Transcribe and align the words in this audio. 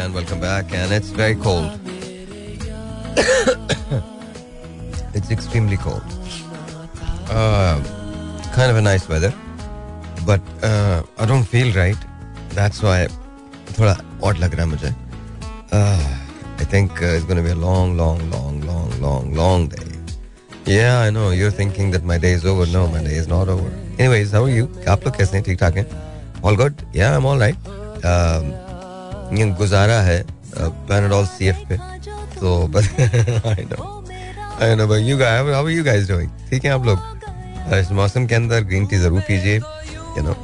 again. 0.00 0.12
Welcome 0.12 0.40
back, 0.40 0.72
and 0.72 0.92
it's 0.92 1.10
very 1.10 1.34
cold. 1.34 1.70
it's 5.14 5.30
extremely 5.30 5.76
cold. 5.76 6.02
Uh, 7.28 7.82
kind 8.54 8.70
of 8.70 8.76
a 8.76 8.82
nice 8.82 9.08
weather, 9.08 9.34
but 10.24 10.40
uh, 10.62 11.02
I 11.18 11.26
don't 11.26 11.44
feel 11.44 11.72
right. 11.74 11.96
That's 12.50 12.82
why 12.82 13.08
थोड़ा 13.78 13.96
odd 14.22 14.38
लग 14.38 14.54
रहा 14.54 14.62
है 14.62 14.68
मुझे. 14.68 14.94
Uh, 15.72 16.16
I 16.60 16.64
think 16.64 16.92
uh, 16.92 17.16
it's 17.16 17.24
going 17.24 17.36
to 17.36 17.42
be 17.42 17.50
a 17.50 17.54
long, 17.54 17.96
long, 17.96 18.30
long, 18.30 18.60
long, 18.60 19.00
long, 19.00 19.34
long 19.34 19.68
day. 19.68 19.92
Yeah, 20.66 21.00
I 21.00 21.10
know. 21.10 21.30
You're 21.30 21.50
thinking 21.50 21.90
that 21.90 22.04
my 22.04 22.18
day 22.18 22.32
is 22.32 22.44
over. 22.44 22.66
No, 22.66 22.86
my 22.88 23.02
day 23.02 23.16
is 23.16 23.28
not 23.28 23.48
over. 23.48 23.70
Anyways, 23.98 24.32
how 24.32 24.44
are 24.44 24.50
you? 24.50 24.68
आप 24.88 25.04
लोग 25.04 25.16
कैसे 25.16 25.36
हैं? 25.36 25.44
ठीक 25.44 25.58
ठाक 25.58 25.76
हैं? 25.76 25.86
All 26.42 26.56
good? 26.56 26.74
Yeah, 26.94 27.16
I'm 27.16 27.26
all 27.26 27.38
right. 27.38 27.56
Um, 28.04 28.44
ये 28.46 28.69
गुजारा 29.31 29.99
है 30.01 30.23
पैनाडोल 30.57 31.25
सी 31.27 31.47
एफ़ 31.47 31.57
पे। 31.69 31.77
तो 32.39 32.67
बस 32.67 32.89
I 32.99 33.65
know 33.71 33.89
I 34.61 34.75
know 34.75 34.95
you 34.97 35.17
how 35.17 35.67
you 35.67 35.83
guys 35.83 36.07
doing 36.07 36.29
ठीक 36.49 36.65
है 36.65 36.71
आप 36.71 36.85
लोग? 36.85 36.99
इस 37.75 37.91
मौसम 37.91 38.25
के 38.27 38.35
अंदर 38.35 38.63
ग्रीन 38.63 38.85
टी 38.87 38.97
ज़रूर 38.97 39.21
पीजिए 39.27 39.55
यू 39.55 40.23
नो 40.23 40.35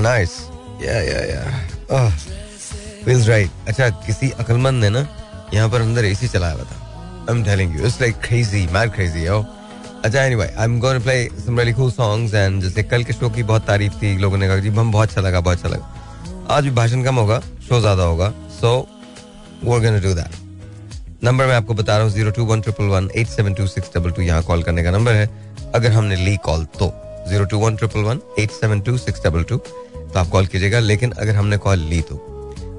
नाइस 0.00 0.32
या 0.82 1.00
या 1.02 1.20
या 1.26 2.08
फील्स 3.04 3.28
राइट 3.28 3.68
अच्छा 3.68 3.88
किसी 4.06 4.30
अकलमंद 4.40 4.82
ने 4.84 4.90
ना 4.90 5.06
यहाँ 5.54 5.68
पर 5.70 5.80
अंदर 5.80 6.04
एसी 6.04 6.28
चलाया 6.28 6.54
हुआ 6.54 6.64
था। 6.64 6.76
I 7.30 7.36
am 7.36 7.42
telling 7.44 7.74
you 7.76 7.86
it's 7.86 8.00
like 8.00 8.16
crazy 8.24 8.66
mad 8.72 8.92
crazy 8.94 9.24
yo 9.26 9.40
अच्छा 10.04 10.22
anyway 10.22 10.46
I 10.46 10.64
am 10.64 10.78
going 10.80 10.98
to 10.98 11.04
play 11.04 11.24
some 11.46 11.58
really 11.58 11.72
cool 11.72 11.90
songs 11.90 12.34
and 12.34 12.62
जैसे 12.62 12.82
कल 12.82 13.04
के 13.04 13.12
शो 13.12 13.30
की 13.30 13.42
बहुत 13.42 13.66
तारीफ़ 13.66 13.92
थी, 14.02 14.16
लोगों 14.18 14.38
ने 14.38 14.48
कहा 14.48 14.56
जी, 14.58 14.68
हम 14.68 14.92
बहुत 14.92 15.08
अच्छा 15.08 15.20
लगा, 15.20 15.40
बहुत 15.40 15.56
अच्छा 15.56 15.68
लगा। 15.68 16.46
आज 16.50 16.64
भी 16.64 16.70
भाषण 16.70 17.02
कम 17.04 17.16
होगा। 17.16 17.40
शो 17.70 17.80
ज़्यादा 17.80 18.02
होगा? 18.02 18.28
सो 18.50 18.70
वो 19.64 19.78
डू 19.78 20.12
दैट 20.14 21.24
नंबर 21.24 21.46
मैं 21.46 21.54
आपको 21.54 21.74
बता 21.74 21.96
रहा 21.96 22.04
हूँ 22.04 22.12
zero 22.12 22.30
two 22.30 22.44
one 22.44 22.60
triple 22.60 22.84
one 22.86 23.08
eight 23.16 23.26
seven 23.28 23.54
two 23.54 23.66
six 23.66 23.90
double 23.96 24.10
two 24.10 24.22
यहाँ 24.22 24.42
कॉल 24.42 24.62
करने 24.62 24.82
का 24.84 24.90
नंबर 24.90 25.12
है। 25.14 25.28
अगर 25.74 25.92
हमने 25.92 26.16
ली 26.16 26.36
कॉल 26.44 26.64
तो 26.78 26.92
zero 27.28 27.44
two 27.44 27.58
one 27.58 27.76
triple 27.76 28.00
one 28.04 28.20
eight 28.38 28.50
seven 28.50 28.80
two 28.80 28.96
six 28.98 29.24
double 29.26 29.42
two 29.42 29.56
तो 29.56 30.18
आप 30.20 30.28
कॉल 30.30 30.46
कीजिएगा। 30.46 30.78
लेकिन 30.78 31.10
अगर 31.12 31.34
हमने 31.36 31.56
कॉल 31.66 31.78
ली 31.90 32.00
तो। 32.10 32.16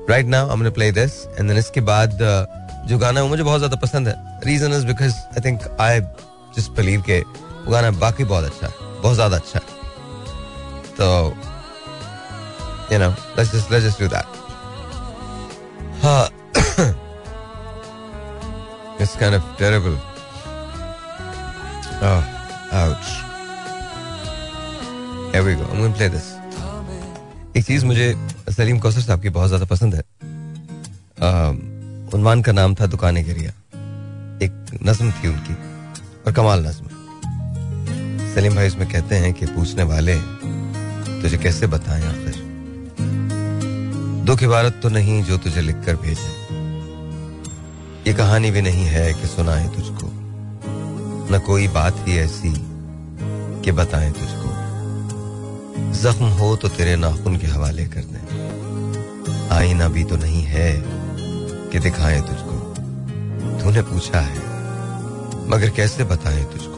राइट 0.09 0.25
नाउ 0.25 0.49
हमने 0.49 0.69
प्ले 0.69 0.91
दिस 0.91 1.15
एंड 1.27 1.47
देन 1.47 1.57
इसके 1.57 1.81
बाद 1.91 2.11
uh, 2.13 2.89
जो 2.89 2.97
गाना 2.97 3.21
है 3.21 3.27
मुझे 3.29 3.43
बहुत 3.43 3.59
ज़्यादा 3.59 3.77
पसंद 3.81 4.07
है। 4.07 4.15
Reason 4.45 4.73
is 4.73 4.85
because 4.87 5.13
I 5.13 5.45
think 5.45 5.67
I 5.81 5.99
just 6.57 6.71
believe 6.77 7.01
के 7.01 7.19
वो 7.19 7.71
गाना 7.71 7.91
बाकी 8.01 8.23
बहुत 8.25 8.45
अच्छा 8.45 8.67
है 8.67 9.01
बहुत 9.01 9.15
ज़्यादा 9.15 9.37
अच्छा 9.37 9.59
है। 9.59 9.65
तो 10.97 11.07
you 12.91 12.97
know, 12.99 13.13
let's 13.37 13.51
just 13.51 13.69
let's 13.71 13.85
just 13.85 13.99
do 13.99 14.07
that. 14.13 14.40
It's 18.99 19.15
kind 19.15 19.35
of 19.35 19.43
terrible. 19.57 19.97
Oh, 22.01 22.21
ouch. 22.71 23.09
Here 25.31 25.43
we 25.43 25.53
go. 25.55 25.65
I'm 25.69 25.77
going 25.77 25.93
to 25.93 25.97
play 25.97 26.07
this. 26.07 26.27
एक 27.57 27.65
चीज़ 27.65 27.85
मुझे 27.85 28.15
सलीम 28.49 28.79
कौसर 28.79 29.01
साहब 29.01 29.21
की 29.21 29.29
बहुत 29.29 29.47
ज़्यादा 29.47 29.65
पसंद 29.65 29.95
है 29.95 30.03
उनवान 32.15 32.41
का 32.41 32.51
नाम 32.51 32.75
था 32.75 32.85
दुकान 32.87 33.15
गिरिया 33.23 33.51
एक 34.45 34.53
नज्म 34.87 35.11
थी 35.11 35.27
उनकी 35.27 35.53
और 36.25 36.33
कमाल 36.33 36.65
नज्म 36.67 36.85
सलीम 38.33 38.55
भाई 38.55 38.67
उसमें 38.67 38.87
कहते 38.91 39.15
हैं 39.25 39.33
कि 39.33 39.45
पूछने 39.45 39.83
वाले 39.91 40.15
तुझे 41.21 41.37
कैसे 41.37 41.67
बताएँ 41.75 42.03
आखिर 42.03 42.40
दुख 44.25 44.43
इबारत 44.43 44.79
तो 44.83 44.89
नहीं 44.89 45.23
जो 45.23 45.37
तुझे 45.37 45.61
लिखकर 45.61 45.95
भेजे। 45.95 46.31
ये 48.07 48.13
कहानी 48.13 48.51
भी 48.51 48.61
नहीं 48.61 48.85
है 48.85 49.13
कि 49.13 49.27
सुनाए 49.27 49.67
तुझको। 49.67 50.07
न 51.31 51.39
कोई 51.45 51.67
बात 51.67 51.95
ही 51.97 52.17
ऐसी 52.17 52.53
कि 53.61 53.71
बताएँ 53.71 54.11
तुझको। 54.11 54.49
जख्म 56.01 56.25
हो 56.25 56.55
तो 56.55 56.67
तेरे 56.67 56.95
नाखून 56.95 57.37
के 57.37 57.47
हवाले 57.47 57.85
कर 57.85 58.03
दें। 58.03 59.49
आईना 59.51 59.87
भी 59.87 60.03
तो 60.03 60.15
नहीं 60.15 60.43
है 60.43 60.71
कि 61.71 61.79
दिखाएँ 61.79 62.21
तुझको। 62.21 62.59
तूने 63.61 63.81
पूछा 63.81 64.19
है, 64.19 64.39
मगर 65.49 65.69
कैसे 65.69 66.03
बताए 66.03 66.43
तुझको? 66.43 66.77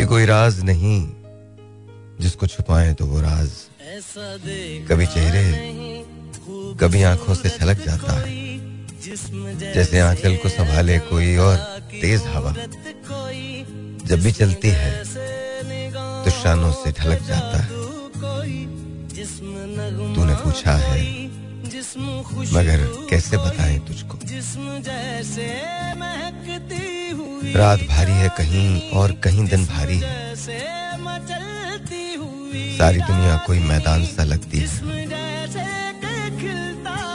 ये 0.00 0.06
कोई 0.06 0.24
राज 0.26 0.60
नहीं 0.60 1.00
जिसको 2.22 2.46
छुपाए 2.46 2.92
तो 2.94 3.06
वो 3.06 3.20
राज। 3.20 3.50
कभी 4.88 5.06
चेहरे, 5.08 5.44
कभी 6.80 7.02
आँखों 7.04 7.34
से 7.34 7.48
छलक 7.50 7.84
जाता 7.86 8.12
है। 8.12 8.30
जैसे 9.74 10.00
आंचल 10.00 10.36
को 10.36 10.48
संभाले 10.48 10.98
कोई 11.08 11.36
और 11.38 11.56
तेज 11.92 12.22
हवा। 12.26 12.52
जब 14.06 14.22
भी 14.22 14.32
चलती 14.32 14.68
है 14.70 14.92
तो 16.24 16.30
शानों 16.32 16.72
से 16.74 16.92
ढलक 16.92 17.22
जाता 17.22 17.58
है। 17.58 17.68
तूने 20.14 20.34
पूछा 20.36 20.74
है, 20.78 21.00
मगर 22.52 22.86
कैसे 23.10 23.36
बताएँ 23.38 23.78
तुझको? 23.80 24.18
रात 27.54 27.80
भारी 27.88 28.12
है 28.14 28.28
कहीं 28.38 28.90
और 28.92 29.12
कहीं 29.24 29.46
दिन 29.46 29.66
भारी 29.66 29.98
है। 29.98 30.81
सारी 32.52 33.00
दुनिया 33.00 33.36
कोई 33.46 33.58
मैदान 33.68 34.04
सा 34.06 34.24
लगती 34.24 34.58
है, 34.58 34.66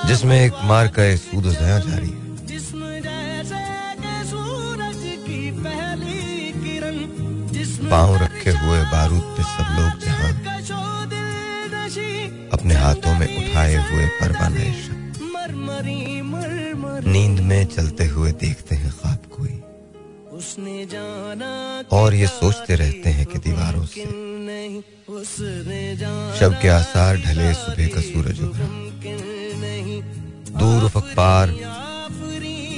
जिसमें 0.07 0.39
एक 0.39 0.53
मार 0.63 0.87
का 0.87 1.03
एक 1.03 1.19
सूद 1.19 1.43
जया 1.43 1.79
जारी 1.79 2.09
है। 2.09 2.25
पाँव 7.89 8.15
रखे 8.23 8.51
हुए 8.51 8.79
बारूद 8.91 9.25
पे 9.35 9.43
सब 9.43 9.67
लोग 9.77 9.99
जहाँ 10.05 10.31
अपने 12.53 12.73
हाथों 12.75 13.13
में 13.19 13.27
उठाए 13.27 13.75
हुए 13.89 14.07
परवाने 14.19 14.65
नींद 17.11 17.39
में 17.39 17.65
चलते 17.65 18.05
हुए 18.05 18.31
देखते 18.41 18.75
हैं 18.75 18.91
और 21.91 22.13
ये 22.13 22.27
सोचते 22.27 22.75
रहते 22.75 23.09
हैं 23.09 23.25
कि 23.25 23.39
दीवारों 23.39 23.85
से। 23.85 24.01
शब 26.39 26.55
के 26.61 26.67
आसार 26.67 27.17
ढले 27.17 27.53
सुबह 27.53 27.87
का 27.87 28.01
सूरज 28.01 28.41
उभरा 28.41 28.67
दूर 30.59 30.83
उफक 30.83 31.13
पार 31.17 31.53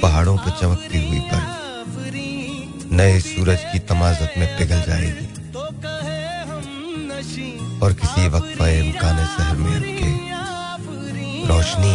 पहाड़ों 0.02 0.36
पर 0.36 0.50
चमकती 0.50 0.98
हुई 1.08 1.20
बर्फ़। 1.30 2.92
नए 2.92 3.20
सूरज 3.20 3.60
की 3.72 3.78
तमाजत 3.78 4.34
में 4.38 4.48
पिघल 4.58 4.80
जाएगी। 4.82 5.26
और 7.80 7.92
किसी 7.92 8.28
वक्त 8.28 8.60
इम्कान 8.60 9.24
शहर 9.26 9.56
में 9.56 9.74
अटके 9.76 10.10
रोशनी 11.48 11.94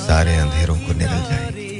सारे 0.00 0.34
अंधेरों 0.36 0.78
को 0.78 0.92
निकल 0.92 1.22
जाएगी। 1.30 1.71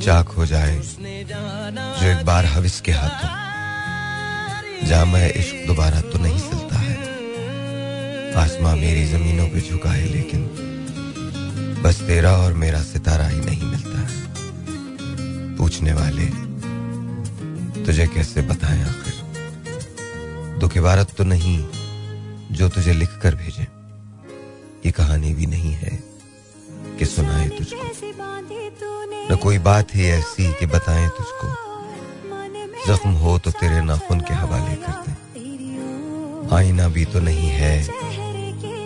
चाक 0.00 0.28
हो 0.28 0.46
जाए, 0.46 0.76
जो 0.78 2.06
एक 2.08 2.24
बार 2.26 2.46
हविस 2.46 2.80
के 2.80 2.92
हाथों 2.92 3.28
जाम 4.86 5.16
इश्क 5.16 5.66
दोबारा 5.66 6.00
तो 6.00 6.18
नहीं 6.18 6.38
चलता 6.40 6.78
है। 6.78 6.96
आसमां 8.34 8.76
मेरी 8.76 9.06
जमीनों 9.06 9.48
पे 9.48 9.60
झुका 9.60 9.90
है, 9.90 10.06
लेकिन 10.06 10.40
बस 11.84 12.00
तेरा 12.00 12.32
और 12.36 12.52
मेरा 12.54 12.82
सितारा 12.82 13.26
ही 13.26 13.40
नहीं 13.40 13.62
मिलता 13.62 13.98
है। 13.98 15.56
पूछने 15.56 15.92
वाले, 15.92 16.26
तुझे 17.84 18.06
कैसे 18.06 18.42
बताएँ 18.42 18.82
आखिर? 18.82 19.14
दुख 20.58 20.76
इबारत 20.76 21.14
तो 21.16 21.24
नहीं, 21.24 21.58
जो 22.52 22.68
तुझे 22.68 22.92
लिख 22.92 23.18
कर 23.22 23.34
भेजे। 23.34 23.66
ये 24.86 24.90
कहानी 24.90 25.34
भी 25.34 25.46
नहीं 25.46 25.72
है। 25.72 26.13
कि 26.98 27.04
सुनाए 27.06 27.48
तुझको। 27.48 27.84
न 29.30 29.36
कोई 29.42 29.58
बात 29.60 29.94
ही 29.94 30.04
ऐसी 30.10 30.52
कि 30.52 30.66
बताएँ 30.68 31.08
तुझको। 31.18 31.46
जख्म 32.86 33.10
हो 33.20 33.38
तो 33.38 33.50
तेरे 33.52 33.80
नाखून 33.82 34.20
के 34.20 34.34
हवाले 34.34 34.74
करते 34.76 35.12
आईना 36.56 36.88
भी 36.88 37.04
तो 37.04 37.20
नहीं 37.20 37.48
है 37.50 37.76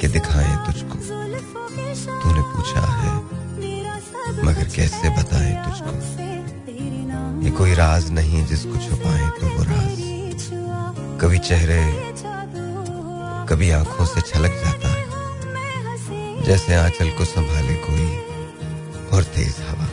कि 0.00 0.08
दिखाएँ 0.08 0.56
तुझको। 0.66 0.96
तूने 2.20 2.42
पूछा 2.52 2.84
है, 2.92 3.12
मगर 4.44 4.66
कैसे 4.76 5.10
बताएँ 5.18 5.54
तुझको? 5.64 5.92
ये 7.44 7.50
कोई 7.52 7.74
राज 7.74 8.10
नहीं 8.12 8.44
जिसको 8.46 8.76
छुपाए 8.78 9.28
तो 9.40 9.44
वो 9.48 9.62
राज। 9.64 9.98
कभी 11.20 11.38
चेहरे, 11.40 11.82
कभी 13.48 13.70
आँखों 13.72 14.06
से 14.06 14.20
छलक 14.22 14.52
जाता 14.64 14.88
है 14.88 14.97
जैसे 16.40 16.74
आंचल 16.76 17.10
को 17.10 17.24
संभाले 17.26 17.74
कोई 17.82 18.08
और 19.08 19.22
तेज 19.34 19.56
हवा। 19.68 19.88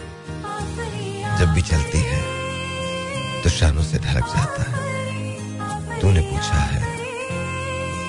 जब 1.40 1.54
भी 1.54 1.62
चलती 1.64 2.00
है 2.02 2.22
तो 3.44 3.50
शानों 3.52 3.84
से 3.84 3.98
ढलक 4.00 4.26
जाता 4.28 4.64
है। 4.64 6.00
तूने 6.02 6.22
पूछा 6.22 6.60
है, 6.64 6.82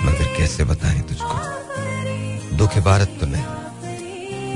मगर 0.06 0.36
कैसे 0.36 0.64
बताएँ 0.64 1.00
तुझको? 1.02 2.56
दुख 2.56 2.76
इबारत 2.76 3.16
तो 3.20 3.26
नहीं, 3.26 3.44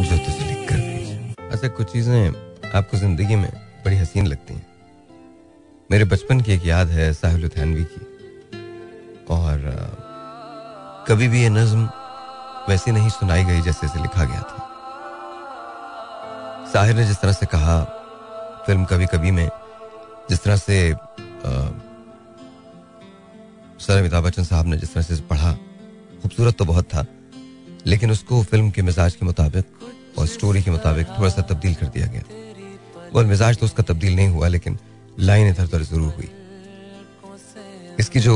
जो 0.01 0.17
तुझे 0.17 0.45
लिख 0.45 0.69
कर 0.69 0.77
भेज। 0.77 1.51
अच्छा 1.53 1.69
कुछ 1.69 1.93
चीज़ें 1.93 2.29
आपको 2.75 2.99
ज़िंदगी 2.99 3.37
में 3.37 3.51
बड़ी 3.85 3.97
हसीन 3.97 4.27
लगती 4.27 4.55
हैं। 4.55 4.67
मेरे 5.91 6.05
बचपन 6.07 6.41
की 6.41 6.53
एक 6.53 6.67
याद 6.67 6.89
है, 6.89 7.13
साहिल 7.13 7.41
लुधियानवी 7.41 7.85
की। 7.85 8.07
और 9.31 9.59
कभी 11.09 11.29
भी 11.29 11.43
ये 11.43 11.49
नज्म 11.49 11.89
वैसी 12.69 12.91
नहीं 12.93 13.09
सुनाई 13.11 13.45
गई 13.45 13.61
जैसे 13.63 13.87
इसे 13.87 14.03
लिखा 14.03 14.25
गया 14.25 14.41
था। 14.43 14.67
साहिर 16.73 16.97
ने 16.97 17.05
जिस 17.07 17.21
तरह 17.21 17.33
से 17.33 17.47
कहा, 17.47 17.83
फ़िल्म 18.67 18.85
कभी 18.85 19.07
कभी 19.07 19.31
में 19.31 19.49
जिस 20.31 20.43
तरह 20.43 20.57
से 20.57 20.95
सर 23.81 23.99
अमिताभ 23.99 24.25
बच्चन 24.25 24.45
साहब 24.45 24.67
ने 24.67 24.77
जिस 24.77 24.93
तरह 24.95 25.03
से 25.03 25.17
पढ़ा, 25.25 25.53
खूबसूरत 26.23 26.57
तो 26.57 26.65
बहुत 26.65 26.85
था, 26.85 27.05
लेकिन 27.87 28.11
उसको 28.11 28.43
फ़िल्म 28.45 28.71
के 28.71 28.83
मिजाज 28.83 29.15
के 29.15 29.27
मुताबिक 29.27 30.19
और 30.19 30.27
स्टोरी 30.27 30.63
के 30.63 30.71
मुताबिक 30.71 31.07
थोड़ा 31.19 31.29
सा 31.31 31.43
तब्दील 31.45 31.75
कर 31.75 31.87
दिया 31.89 32.07
गया। 32.07 32.23
और 33.15 33.25
मिजाज 33.27 33.59
तो 33.59 33.67
उसका 33.67 33.83
तब्दील 33.83 34.17
नहीं 34.17 34.29
हुआ, 34.29 34.49
लेकिन 34.49 34.79
लाइन 35.21 35.49
इधर 35.49 35.65
उधर 35.65 35.83
ज़रूर 35.83 36.13
हुई। 36.15 36.31
इसकी 37.99 38.21
जो 38.21 38.35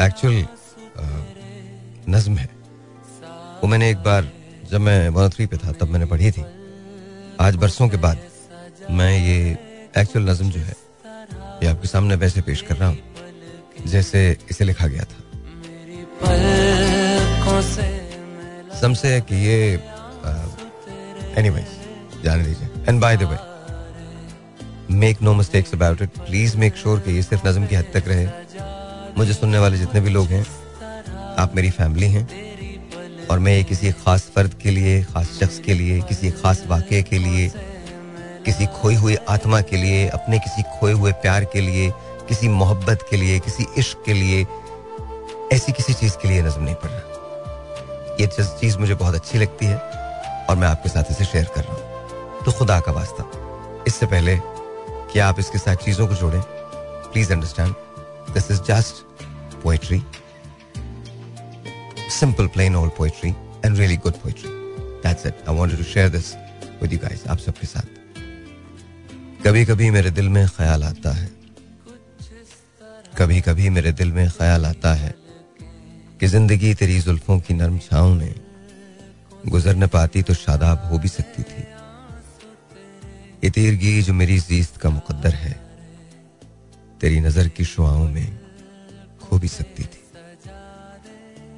एक्चुअल 0.00 0.46
नज्म 2.08 2.36
है 2.36 2.48
वो 3.64 3.68
मैंने 3.68 3.88
एक 3.90 3.98
बार 4.04 4.26
जब 4.70 4.80
मैं 4.80 5.08
वन 5.08 5.28
थ्री 5.30 5.44
पे 5.46 5.56
था, 5.56 5.72
तब 5.72 5.88
मैंने 5.90 6.06
पढ़ी 6.06 6.30
थी। 6.30 6.42
आज 7.40 7.56
बरसों 7.56 7.88
के 7.88 7.96
बाद 7.96 8.18
मैं 8.90 9.12
ये 9.18 9.36
एक्चुअल 9.98 10.28
नज्म 10.30 10.50
जो 10.50 10.60
है, 10.60 10.74
ये 11.62 11.68
आपके 11.68 11.88
सामने 11.88 12.14
वैसे 12.14 12.40
पेश 12.42 12.62
कर 12.62 12.76
रहा 12.76 12.88
हूँ, 12.88 12.98
जैसे 13.86 14.36
इसे 14.50 14.64
लिखा 14.64 14.86
गया 14.86 15.04
था। 15.04 15.18
समसे 18.80 19.14
है 19.14 19.20
कि 19.22 19.36
ये 19.46 19.58
एनीवेज 21.38 22.22
जाने 22.24 22.44
दीजिए 22.44 22.68
and 22.88 23.00
by 23.00 23.16
the 23.16 23.22
way 23.24 23.38
make 24.96 25.22
no 25.22 25.34
mistakes 25.34 25.74
about 25.74 26.02
it 26.02 26.18
please 26.20 26.56
make 26.58 26.76
sure 26.76 27.00
कि 27.00 27.16
ये 27.16 27.22
सिर्फ़ 27.22 27.48
नज़म 27.48 27.66
की 27.66 27.74
हद 27.74 27.86
तक 27.94 28.08
रहे। 28.08 28.26
मुझे 29.18 29.32
सुनने 29.32 29.58
वाले 29.58 29.78
जितने 29.78 30.00
भी 30.00 30.10
लोग 30.10 30.26
हैं, 30.28 30.46
आप 31.38 31.56
मेरी 31.56 31.70
फैमिली 31.72 32.10
हैं 32.12 32.28
और 33.30 33.38
मैं 33.38 33.56
ये 33.56 33.64
किसी 33.64 33.92
खास 33.92 34.30
फर्द 34.34 34.54
के 34.54 34.70
लिए, 34.70 35.02
खास 35.04 35.26
शख्स 35.26 35.58
के 35.58 35.74
लिए, 35.74 36.00
किसी 36.00 36.30
खास 36.30 36.62
वाक्य 36.66 37.02
के 37.02 37.18
लिए, 37.18 37.52
किसी 38.44 38.66
खोई 38.66 38.94
हुई 38.94 39.16
आत्मा 39.28 39.60
के 39.60 39.76
लिए, 39.76 40.08
अपने 40.08 40.38
किसी 40.38 40.62
खोए 40.62 40.92
हुए 40.92 41.12
प्यार 41.12 41.44
के 41.44 41.60
लिए, 41.60 41.90
किसी 42.28 42.48
मोहब्बत 42.48 43.06
के 43.10 43.16
लिए, 43.16 43.38
किसी 43.38 43.66
इश्क 43.78 44.02
के 44.06 44.12
लिए, 44.12 44.46
ऐसी 45.52 45.72
किसी 45.72 45.94
चीज़ 45.94 46.12
के 46.12 46.28
लिए 46.28 46.42
नजम 46.42 46.62
नहीं 46.62 46.74
पड़ 46.74 46.90
रहा 46.90 47.14
ये 48.20 48.26
चीज़ 48.26 48.78
मुझे 48.78 48.94
बहुत 48.94 49.14
अच्छी 49.14 49.38
लगती 49.38 49.66
है 49.66 49.76
और 50.50 50.56
मैं 50.56 50.68
आपके 50.68 50.88
साथ 50.88 51.04
इसे 51.10 51.24
शेयर 51.24 51.44
कर 51.44 51.64
रहा 51.64 51.72
हूँ। 51.72 52.44
तो 52.44 52.52
खुदा 52.52 52.80
का 52.80 52.92
वास्ता। 52.92 53.30
इससे 53.86 54.06
पहले 54.06 54.38
कि 55.12 55.18
आप 55.18 55.38
इसके 55.38 55.58
साथ 55.58 55.76
चीज़ों 55.76 56.06
को 56.06 56.14
जोड़ें 56.14 56.40
please 57.12 57.32
understand 57.32 57.74
this 58.34 58.50
is 58.50 58.62
just 58.62 58.94
poetry 59.62 60.02
simple, 62.08 62.48
plain 62.48 62.74
old 62.74 62.94
poetry 62.94 63.34
and 63.62 63.78
really 63.78 63.96
good 63.96 64.14
poetry. 64.14 64.50
That's 65.02 65.24
it. 65.24 65.34
I 65.46 65.50
wanted 65.50 65.76
to 65.78 65.84
share 65.84 66.08
this 66.08 66.36
with 66.80 66.92
you 66.92 66.98
guys. 66.98 67.26
आप 67.28 67.38
सबके 67.38 67.66
साथ 67.66 68.02
कभी 69.44 69.64
कभी 69.64 69.90
मेरे 69.90 70.10
दिल 70.10 70.28
में 70.28 70.46
ख्याल 70.48 70.84
आता 70.84 71.12
है 71.12 71.28
कभी 73.18 73.40
कभी 73.40 73.68
मेरे 73.70 73.92
दिल 73.92 74.12
में 74.12 74.28
ख्याल 74.30 74.66
आता 74.66 74.92
है 74.94 75.14
कि 76.20 76.26
ज़िंदगी 76.26 76.74
तेरी 76.74 77.00
जुल्फों 77.00 77.38
की 77.40 77.54
नरम 77.54 77.78
छाओं 77.78 78.14
में 78.14 78.34
गुजर 79.48 79.76
न 79.76 79.86
पाती 79.88 80.22
तो 80.22 80.34
शादाब 80.34 80.88
हो 80.90 80.98
भी 80.98 81.08
सकती 81.08 81.42
थी 81.42 81.62
ये 83.44 83.50
तीरगी 83.50 84.00
जो 84.02 84.12
मेरी 84.12 84.38
जीस्त 84.40 84.76
का 84.80 84.90
मुकद्दर 84.90 85.34
है 85.34 85.52
तेरी 87.00 87.20
नज़र 87.20 87.48
की 87.56 87.64
शुआओं 87.64 88.08
में 88.08 88.38
खो 89.22 89.38
भी 89.38 89.48
सकती 89.48 89.84
थी 89.84 90.03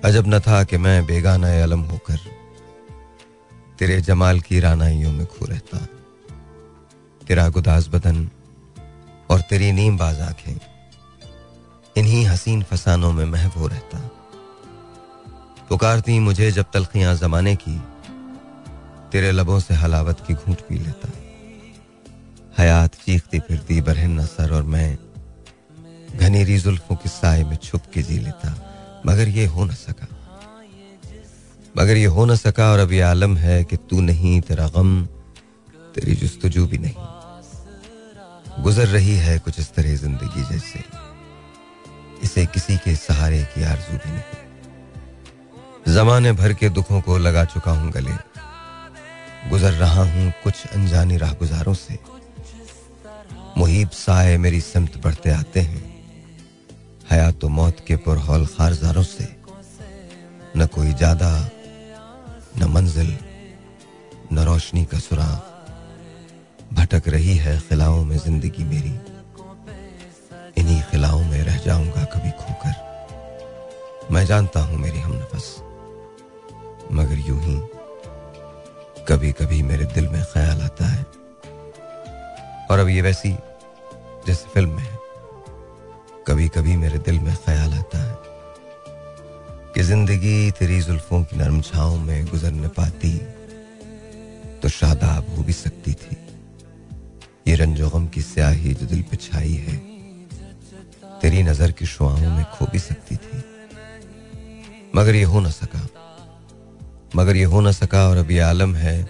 अजब 0.04 0.24
न 0.26 0.40
था 0.40 0.64
कि 0.64 0.76
मैं 0.76 1.06
बेगाना 1.06 1.62
अलम 1.62 1.80
होकर 1.80 2.18
तेरे 3.78 4.00
जमाल 4.00 4.40
की 4.40 4.60
रानाइयों 4.60 5.12
में 5.12 5.26
खो 5.26 5.46
रहता। 5.46 5.78
तेरा 7.28 7.48
गुदास 7.48 7.88
बदन 7.88 8.30
और 9.30 9.40
तेरी 9.40 9.72
नीम 9.72 9.98
बाज 9.98 10.20
आँखें 10.20 10.58
इन्हीं 11.96 12.26
हसीन 12.26 12.62
फसानों 12.62 13.12
में 13.12 13.24
महबो 13.24 13.66
रहता। 13.66 13.98
पुकारती 15.68 16.18
मुझे 16.18 16.50
जब 16.50 16.64
तलखियाँ 16.74 17.14
जमाने 17.14 17.56
की, 17.56 17.80
तेरे 19.12 19.32
लबों 19.32 19.60
से 19.60 19.74
हलावत 19.74 20.24
की 20.26 20.34
घूट 20.34 20.60
पी 20.60 20.78
लेता। 20.78 21.08
हयात 22.58 22.94
चीखती 22.94 23.38
फिरती 23.38 23.80
बरहन 23.80 24.26
सर 24.26 24.54
और 24.54 24.62
मैं 24.62 24.98
घनेरी 26.16 26.58
जुल्फों 26.58 26.96
के 26.96 27.08
साय 27.08 27.44
में 27.44 27.56
छुप 27.56 27.82
के 27.94 28.02
जी 28.02 28.18
लेता। 28.18 28.65
मगर 29.06 29.28
ये 29.28 29.46
हो 29.46 29.64
ना 29.64 29.74
सका। 29.74 30.06
मगर 31.78 31.96
ये 31.96 32.04
हो 32.04 32.24
न 32.24 32.36
सका 32.36 32.72
और 32.72 32.78
अब 32.78 32.92
ये 32.92 33.00
आलम 33.00 33.36
है 33.36 33.64
कि 33.64 33.76
तू 33.76 34.00
नहीं, 34.00 34.40
तेरा 34.40 34.68
गम, 34.68 35.06
तेरी 35.94 36.14
जुस्तजू 36.14 36.66
भी 36.66 36.78
नहीं। 36.78 36.94
गुजर 38.62 38.86
रही 38.88 39.16
है 39.16 39.38
कुछ 39.38 39.58
इस 39.60 39.74
तरह 39.74 39.96
ज़िंदगी 39.96 40.44
जैसे। 40.44 40.84
इसे 42.22 42.46
किसी 42.46 42.76
के 42.76 42.96
सहारे 42.96 43.42
की 43.44 43.62
आरज़ू 43.62 43.98
भी 43.98 44.10
नहीं। 44.12 45.94
जमाने 45.94 46.32
भर 46.32 46.52
के 46.52 46.68
दुखों 46.68 47.00
को 47.00 47.18
लगा 47.18 47.44
चुका 47.44 47.70
हूँ 47.70 47.92
गले। 47.92 48.12
गुजर 49.50 49.72
रहा 49.72 50.02
हूँ 50.02 50.32
कुछ 50.44 50.66
अनजानी 50.66 51.16
राह 51.16 51.32
गुजारों 51.32 51.74
से। 51.74 51.98
मुहिब 53.58 53.90
साए 53.90 54.36
मेरी 54.36 54.60
समत 54.60 54.96
बढ़ते 55.04 55.30
आते 55.30 55.60
हैं। 55.60 55.95
हयात 57.10 57.44
मौत 57.56 57.76
के 57.86 57.96
पुरहौल 58.04 58.46
खारजारों 58.48 59.02
से 59.04 59.24
न 60.56 60.66
कोई 60.74 60.92
ज़्यादा 60.92 61.30
न 62.58 62.64
मंजिल, 62.68 63.16
न 64.32 64.44
रोशनी 64.46 64.84
का 64.84 64.98
सुराग 64.98 66.74
भटक 66.74 67.08
रही 67.08 67.36
है 67.36 67.58
खिलाओं 67.68 68.04
में 68.04 68.16
ज़िंदगी 68.18 68.64
मेरी। 68.64 68.94
इन्हीं 70.60 70.80
खिलाओं 70.90 71.22
में 71.22 71.42
रह 71.44 71.56
जाऊँगा 71.58 72.04
कभी 72.14 72.30
खोकर। 72.40 72.74
मैं 74.12 74.24
जानता 74.26 74.60
हूँ 74.60 74.78
मेरी 74.78 75.00
हम 75.00 75.14
नफस, 75.14 75.54
मगर 76.92 77.18
यूँ 77.28 77.40
ही 77.42 77.56
कभी 79.08 79.32
कभी 79.32 79.62
मेरे 79.62 79.84
दिल 79.94 80.08
में 80.08 80.22
ख्याल 80.24 80.60
आता 80.62 80.86
है। 80.86 81.04
और 82.70 82.78
अब 82.78 82.88
ये 82.88 83.00
वैसी, 83.02 83.32
जैसे 84.26 84.48
फ़िल्म 84.48 84.70
में 84.70 84.82
है। 84.82 84.95
कभी 86.26 86.48
कभी 86.48 86.76
मेरे 86.76 86.98
दिल 86.98 87.18
में 87.20 87.34
ख्याल 87.36 87.72
आता 87.72 87.98
है 87.98 88.14
कि 89.74 89.82
ज़िंदगी 89.82 90.50
तेरी 90.58 90.80
जुल्फों 90.82 91.22
की 91.24 91.36
नरम 91.36 91.60
छाओं 91.60 91.96
में 91.98 92.26
गुजर 92.26 92.52
न 92.52 92.68
पाती 92.68 93.12
तो 94.62 94.68
शादाब 94.68 95.26
हो 95.36 95.42
भी 95.42 95.52
सकती 95.52 95.92
थी। 95.92 96.16
ये 97.48 97.54
रंजो 97.54 97.88
गम 97.90 98.06
की 98.08 98.22
स्याही 98.22 98.74
जो 98.74 98.86
दिल 98.86 99.04
छाई 99.16 99.52
है, 99.52 99.76
तेरी 101.22 101.42
नज़र 101.42 101.72
की 101.72 101.86
शुआओं 101.86 102.30
में 102.30 102.44
खो 102.54 102.66
भी 102.72 102.78
सकती 102.78 103.16
थी। 103.16 103.42
मगर 104.94 105.14
ये 105.14 105.22
हो 105.24 105.40
ना 105.40 105.50
सका। 105.50 105.88
मगर 107.16 107.36
ये 107.36 107.44
हो 107.44 107.60
ना 107.60 107.72
सका 107.72 108.08
और 108.08 108.16
अब 108.16 108.30
ये 108.30 108.40
आलम 108.42 108.74
है 108.76 109.02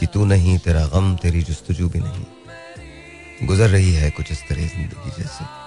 कि 0.00 0.06
तू 0.06 0.24
नहीं, 0.24 0.58
तेरा 0.58 0.86
गम, 0.86 1.16
तेरी 1.16 1.42
जस्तजू 1.42 1.88
भी 1.88 2.00
नहीं। 2.00 3.46
गुजर 3.46 3.68
रही 3.68 3.92
है 3.92 4.10
कुछ 4.10 4.32
इस 4.32 4.48
तरह 4.48 4.66
ज़िंदगी 4.68 5.22
जैसे। 5.22 5.63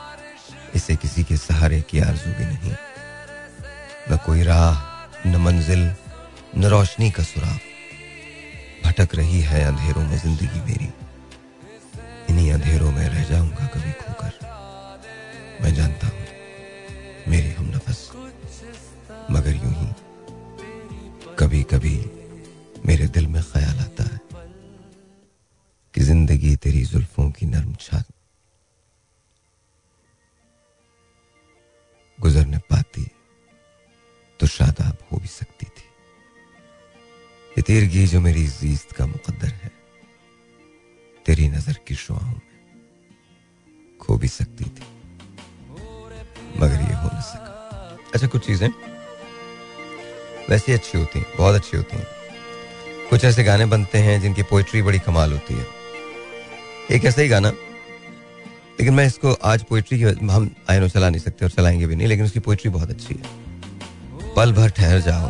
इसे 0.78 0.96
किसी 0.96 1.24
के 1.24 1.38
सहारे 1.38 1.82
की 1.82 2.00
आरज़ू 2.00 2.32
भी 2.32 2.46
नहीं। 2.46 2.76
न 4.10 4.18
कोई 4.26 4.44
राह, 4.44 4.76
न 5.28 5.36
मंजिल, 5.38 5.82
न 6.58 6.66
रोशनी 6.66 7.10
का 7.12 7.24
सुराग। 7.24 7.60
भटक 8.86 9.16
रही 9.16 9.42
है 9.42 9.64
अंधेरों 9.64 10.04
में 10.04 10.18
ज़िंदगी 10.18 10.60
मेरी। 10.68 10.90
इन्हीं 12.30 12.52
अंधेरों 12.54 12.92
में 12.92 13.08
रह 13.10 13.24
जाऊँगा 13.24 13.66
कभी 13.74 13.92
खोकर। 13.94 14.34
मैं 15.62 15.74
जानता 15.76 16.08
हूँ, 16.08 16.26
मेरी 17.28 17.52
हम 17.52 17.66
नफस। 17.76 18.10
मगर 19.32 19.56
यूँ 19.56 19.74
ही 19.74 19.88
कभी 21.40 21.64
कभी 21.64 21.98
मेरे 22.86 23.08
दिल 23.08 23.28
में 23.28 23.42
ख्याल 23.44 23.80
आता 23.80 24.04
है 24.04 24.20
कि 25.94 26.02
ज़िंदगी 26.04 26.56
तेरी 26.56 26.84
जुल्फों 26.86 27.30
तीरगी 37.68 38.06
जो 38.08 38.20
मेरी 38.22 38.46
जीस्त 38.48 38.92
का 38.92 39.06
मुकद्दर 39.06 39.48
है। 39.54 39.72
तेरी 41.26 41.48
नज़र 41.48 41.76
की 41.88 41.96
शुआओं 41.96 42.28
में 42.28 42.42
खो 44.00 44.18
भी 44.18 44.28
सकती 44.28 44.64
थी, 44.66 44.84
मगर 46.60 46.82
ये 46.82 46.94
हो 46.94 47.08
न 47.08 47.22
सका। 47.22 47.98
अच्छा 48.14 48.28
कुछ 48.28 48.46
चीज़ें? 48.46 48.70
वैसे 50.50 50.74
अच्छी 50.74 50.98
होती 50.98 51.20
हैं, 51.20 51.28
बहुत 51.38 51.56
अच्छी 51.56 51.78
होती 51.78 51.98
हैं। 51.98 52.06
कुछ 53.10 53.24
ऐसे 53.26 53.44
गाने 53.44 53.66
बनते 53.66 53.98
हैं 54.00 54.20
जिनकी 54.22 54.44
पोइट्री 54.44 54.82
बड़ी 54.82 55.00
कमाल 55.00 55.34
होती 55.34 55.54
है। 55.54 55.66
एक 56.92 57.06
ऐसा 57.06 57.22
ही 57.22 57.28
गाना, 57.28 57.50
लेकिन 58.80 58.94
मैं 58.94 59.06
इसको 59.08 59.34
आज 59.46 59.64
पोइट्री 59.64 60.00
की 60.00 60.04
हम 60.28 60.50
आई 60.70 60.80
नो 60.80 60.88
चला 60.90 61.10
नहीं 61.10 61.22
सकते 61.22 61.46
और 61.46 61.52
चलाएँगे 61.52 61.88
भी 61.88 61.96
नहीं, 61.96 62.08
लेकिन 62.08 62.26
उसकी 62.26 62.40
पोइट्री 62.40 62.72
बहुत 62.72 62.90
अच्छी 62.90 63.14
है। 63.14 64.34
पल 64.36 64.54
भर 64.54 64.70
ठहर 64.70 65.02
जाओ, 65.02 65.28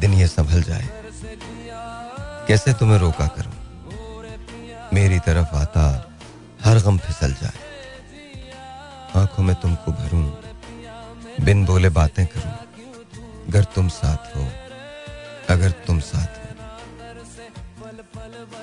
दिन 0.00 0.14
ये 0.14 0.26
संभल 0.28 0.62
जाए। 0.62 1.01
कैसे 2.52 2.72
तुम्हें 2.72 2.98
रोका 2.98 3.26
करूँ? 3.26 3.52
मेरी 4.94 5.18
तरफ़ 5.18 5.54
आता, 5.54 6.10
हर 6.64 6.78
गम 6.78 6.98
फिसल 6.98 7.32
जाए। 7.32 7.58
आँखों 9.16 9.42
में 9.42 9.56
तुमको 9.56 9.92
भरूं, 9.92 10.32
बिन 11.44 11.64
बोले 11.64 11.88
बातें 11.88 12.26
करूँ। 12.26 12.52
अगर 13.48 13.64
तुम 13.64 13.88
साथ 13.88 14.36
हो, 14.36 14.48
अगर 15.50 15.70
तुम 15.70 16.00
साथ 16.00 16.26
हो। 16.26 16.66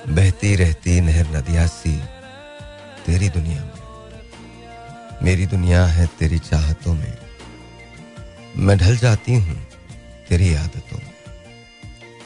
बहती 0.08 0.56
रहती 0.56 1.00
नहर 1.00 1.36
नदिया 1.36 1.66
सी, 1.66 2.00
तेरी 3.06 3.28
दुनिया 3.28 3.64
में। 3.64 4.08
मेरी 5.22 5.46
दुनिया 5.46 5.86
है 5.86 6.06
तेरी 6.06 6.38
चाहतों 6.38 6.94
में। 6.94 7.18
मैं 8.56 8.78
ढल 8.78 8.96
जाती 8.96 9.34
हूँ 9.34 9.66
तेरी 10.28 10.54
आदतों 10.54 10.98
में। 10.98 11.14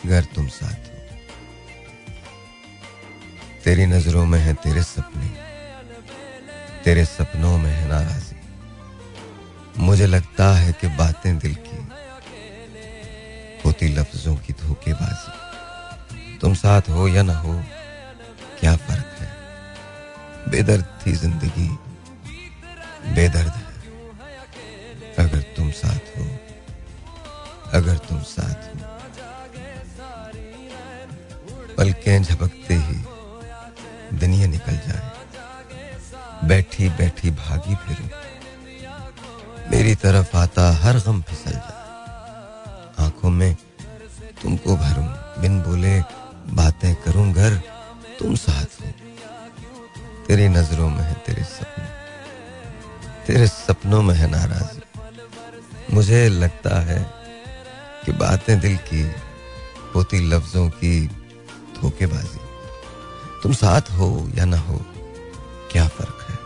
अगर 0.04 0.24
तुम 0.24 0.48
साथ 0.48 0.93
तेरी 3.64 3.86
नज़रों 3.86 4.26
में 4.26 4.38
है 4.38 4.54
तेरे 4.54 4.82
सपने। 4.82 5.28
तेरे 6.84 7.04
सपनों 7.04 7.58
में 7.58 7.70
है 7.70 7.88
नाराजी। 7.88 8.36
मुझे 9.78 10.06
लगता 10.06 10.56
है 10.56 10.72
कि 10.72 10.88
बातें 10.88 11.38
दिल 11.38 11.54
की 11.54 11.88
होती 13.64 13.88
लफ्जों 13.88 14.36
की 14.36 14.52
धोखेबाजी। 14.52 16.38
तुम 16.38 16.54
साथ 16.54 16.80
हो 16.80 17.08
या 17.08 17.22
ना 17.22 17.36
हो, 17.36 17.64
क्या 18.60 18.76
फ़र्क 18.76 19.16
है? 19.20 19.32
बेदर्द 20.50 20.84
थी 20.84 21.12
ज़िंदगी, 21.12 21.68
बेदर्द 23.14 23.52
है। 23.52 23.74
अगर 25.18 25.40
तुम 25.56 25.70
साथ 25.70 26.18
हो, 26.18 26.38
अगर 27.72 27.96
तुम 27.96 28.20
साथ 28.20 28.74
हो। 28.74 28.80
पलकें 31.78 32.22
झपकते 32.22 32.74
ही 32.74 33.13
दुनिया 34.12 34.46
निकल 34.46 34.72
जाए। 34.72 35.10
बैठी 36.48 36.88
बैठी 36.88 37.30
भागी 37.30 37.74
फिरूं। 37.74 38.08
मेरी 39.70 39.94
तरफ़ 39.94 40.36
आता 40.36 40.72
हर 40.72 40.98
गम 40.98 41.22
फिसल 41.22 41.50
जाए। 41.50 41.84
आँखों 43.04 43.30
में 43.30 43.56
तुमको 44.42 44.76
भरूं। 44.76 45.06
बिन 45.42 45.62
बोले 45.62 46.00
बातें 46.54 46.94
करूँ 46.94 47.32
घर, 47.32 47.56
तुम 48.18 48.34
साथ 48.34 48.64
हो। 48.64 48.92
तेरी 50.26 50.48
नज़रों 50.48 50.90
में 50.90 51.02
है 51.02 51.14
तेरे 51.14 51.44
सपने। 51.44 51.84
तेरे 53.26 53.46
सपनों 53.46 54.02
में 54.02 54.14
है 54.14 54.30
नाराजी 54.30 54.80
मुझे 55.94 56.28
लगता 56.28 56.80
है 56.80 57.10
कि 58.04 58.12
बातें 58.12 58.60
दिल 58.60 58.76
की 58.76 59.12
होती 59.94 60.28
लफ्जों 60.28 60.70
की 60.70 61.06
धोखेबाजी। 61.80 62.43
तुम 63.44 63.52
साथ 63.52 63.90
हो 63.92 64.06
या 64.36 64.44
ना 64.44 64.58
हो, 64.58 64.76
क्या 65.72 65.86
फ़र्क 65.96 66.18
है? 66.28 66.36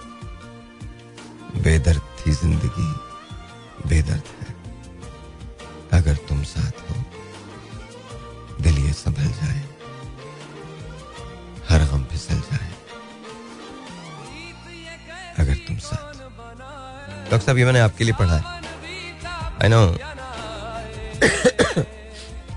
बेदर्द 1.62 2.00
थी 2.19 2.33
ज़िंदगी, 2.33 2.88
बेदर्द 3.88 4.26
है। 4.38 4.49
अगर 5.99 6.17
तुम 6.28 6.43
साथ 6.45 6.81
हो, 6.88 6.97
दिल 8.62 8.78
ये 8.78 8.93
संभल 8.93 9.28
जाए, 9.38 9.62
हर 11.71 11.85
गम 11.93 12.05
फिसल 12.11 12.40
जाए। 12.50 12.71
अगर 15.38 15.55
तुम 15.69 15.76
साथ 15.78 16.05
डॉक्टर 17.31 17.45
साहब, 17.47 17.59
ये 17.59 17.64
मैंने 17.64 17.81
आपके 17.81 18.05
लिए 18.05 18.14
पढ़ा 18.19 18.37
है। 18.37 18.43
I 19.62 19.69
know 19.69 19.87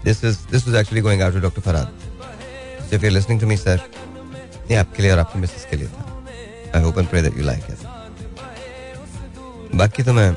this 0.04 0.24
is 0.24 0.38
this 0.52 0.68
was 0.68 0.76
actually 0.76 1.02
going 1.02 1.22
out 1.22 1.34
to 1.34 1.40
doctor 1.40 1.62
Farhad 1.62 2.94
if 2.94 3.06
you 3.06 3.12
listening 3.12 3.40
to 3.42 3.48
me 3.48 3.58
sir 3.58 3.90
ये 4.72 4.78
आपके 4.78 5.04
लिए 5.04 5.12
और 5.12 5.20
आपकी 5.20 5.40
मिसेस 5.40 5.66
के 5.72 5.78
लिए 5.78 5.88
था। 5.88 6.04
I 6.76 6.82
hope 6.84 7.00
and 7.00 7.08
pray 7.10 7.22
that 7.22 7.38
you 7.38 7.44
like 7.46 7.64
it 7.70 7.78
बाकी 9.80 10.04
तो 10.04 10.14
मैं 10.14 10.30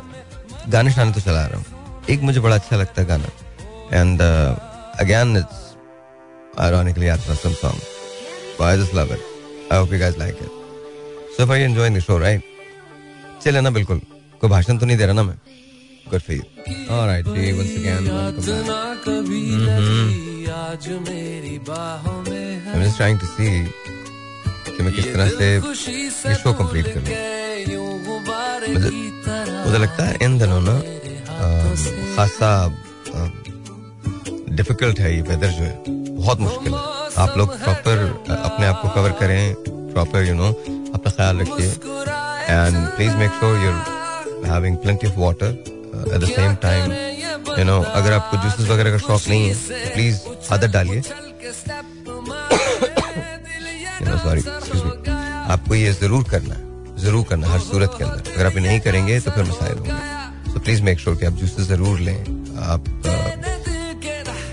गाने 0.72 0.90
शाने 0.92 1.12
तो 1.12 1.20
चला 1.20 1.46
रहा 1.46 1.58
हूँ। 1.58 1.66
एक 2.10 2.20
मुझे 2.22 2.40
बड़ा 2.40 2.54
अच्छा 2.54 2.76
लगता 2.76 3.00
है 3.02 3.06
गाना। 3.08 3.28
And 4.00 4.22
again 4.22 5.36
it's 5.36 5.62
ironically 6.64 7.08
Atma 7.12 7.34
some 7.36 7.54
song. 7.60 7.78
But 8.56 8.64
I 8.66 8.74
just 8.80 8.92
love 8.96 9.12
it. 9.14 9.22
I 9.70 9.78
hope 9.78 9.92
you 9.94 9.98
guys 10.02 10.18
like 10.18 10.42
it. 10.42 10.52
So 11.36 11.46
far 11.46 11.56
you 11.60 11.64
enjoying 11.68 11.96
the 11.98 12.02
show, 12.04 12.18
right? 12.24 12.42
चले 13.44 13.60
ना 13.60 13.70
बिल्कुल। 13.78 14.00
कोई 14.40 14.50
भाषण 14.50 14.78
तो 14.78 14.86
नहीं 14.86 14.96
दे 14.96 15.06
रहा 15.06 15.14
ना 15.14 15.22
मैं। 15.22 15.34
Good 16.10 16.20
for 16.20 16.36
you 16.36 16.42
alright 16.94 17.24
ji 17.26 17.52
once 17.52 17.72
again 17.78 18.08
I 22.68 22.74
am 22.74 22.82
just 22.84 22.96
trying 22.96 23.18
to 23.20 23.26
see 23.26 23.46
कि 24.76 24.82
मैं 24.82 24.92
किस 24.94 25.12
तरह 25.12 25.28
से 25.30 26.34
शो 26.34 26.52
कंप्लीट 26.60 26.86
करूँ 26.94 27.06
मुझे 28.74 28.90
मुझे 29.64 29.78
लगता 29.78 30.04
है 30.06 30.18
इन 30.22 30.38
दिनों 30.38 30.60
ना 30.64 30.76
खासा 32.16 32.50
डिफ़िकल्ट 34.50 34.98
है 35.00 35.14
ये 35.14 35.22
वेदर 35.22 35.48
जो 35.48 35.62
है। 35.64 35.76
बहुत 35.88 36.40
मुश्किल 36.40 36.74
है। 36.74 36.80
आप 37.22 37.36
लोग 37.38 37.56
प्रॉपर 37.62 37.96
अपने 38.34 38.66
आप 38.66 38.80
को 38.82 38.88
कवर 38.88 39.12
करें 39.20 39.54
प्रॉपर 39.64 40.24
यू 40.24 40.34
नो 40.34 40.48
अपना 40.48 41.10
ख्याल 41.10 41.38
रखिए। 41.40 41.68
And 41.68 42.76
please 42.96 43.16
make 43.16 43.30
sure 43.38 43.56
you're 43.64 44.46
having 44.46 44.76
plenty 44.76 45.06
of 45.06 45.18
water 45.18 45.50
at 46.14 46.20
the 46.20 46.24
same 46.28 46.54
time 46.62 46.92
you 47.58 47.64
know 47.64 47.80
अगर 47.80 48.12
आपको 48.12 48.36
जूसेस 48.44 48.68
वगैरह 48.68 48.90
का 48.90 48.98
शौक 48.98 49.28
नहीं 49.28 49.48
है 49.48 49.54
तो 49.54 49.94
प्लीज़ 49.94 50.16
आदत 50.54 50.70
डालिए। 50.70 51.02
सॉरी 54.24 54.42
आपको 55.52 55.74
ये 55.74 55.92
ज़रूर 55.92 56.24
करना 56.30 56.54
है, 56.54 56.62
ज़रूर 57.04 57.24
करना 57.30 57.48
हर 57.48 57.60
सूरत 57.60 57.90
के 57.98 58.04
अंदर। 58.04 58.32
अगर 58.34 58.46
आप 58.46 58.56
ये 58.56 58.62
नहीं 58.62 58.80
करेंगे 58.80 59.20
तो 59.20 59.30
फिर 59.30 59.44
मसाइल 59.44 59.78
होंगे। 59.78 60.52
सो 60.52 60.60
प्लीज़ 60.60 60.82
मेक 60.82 60.98
श्योर 61.00 61.16
कि 61.16 61.26
आप 61.26 61.32
जूसेस 61.40 61.66
ज़रूर 61.68 61.98
लें। 62.00 62.18
आप 62.64 62.80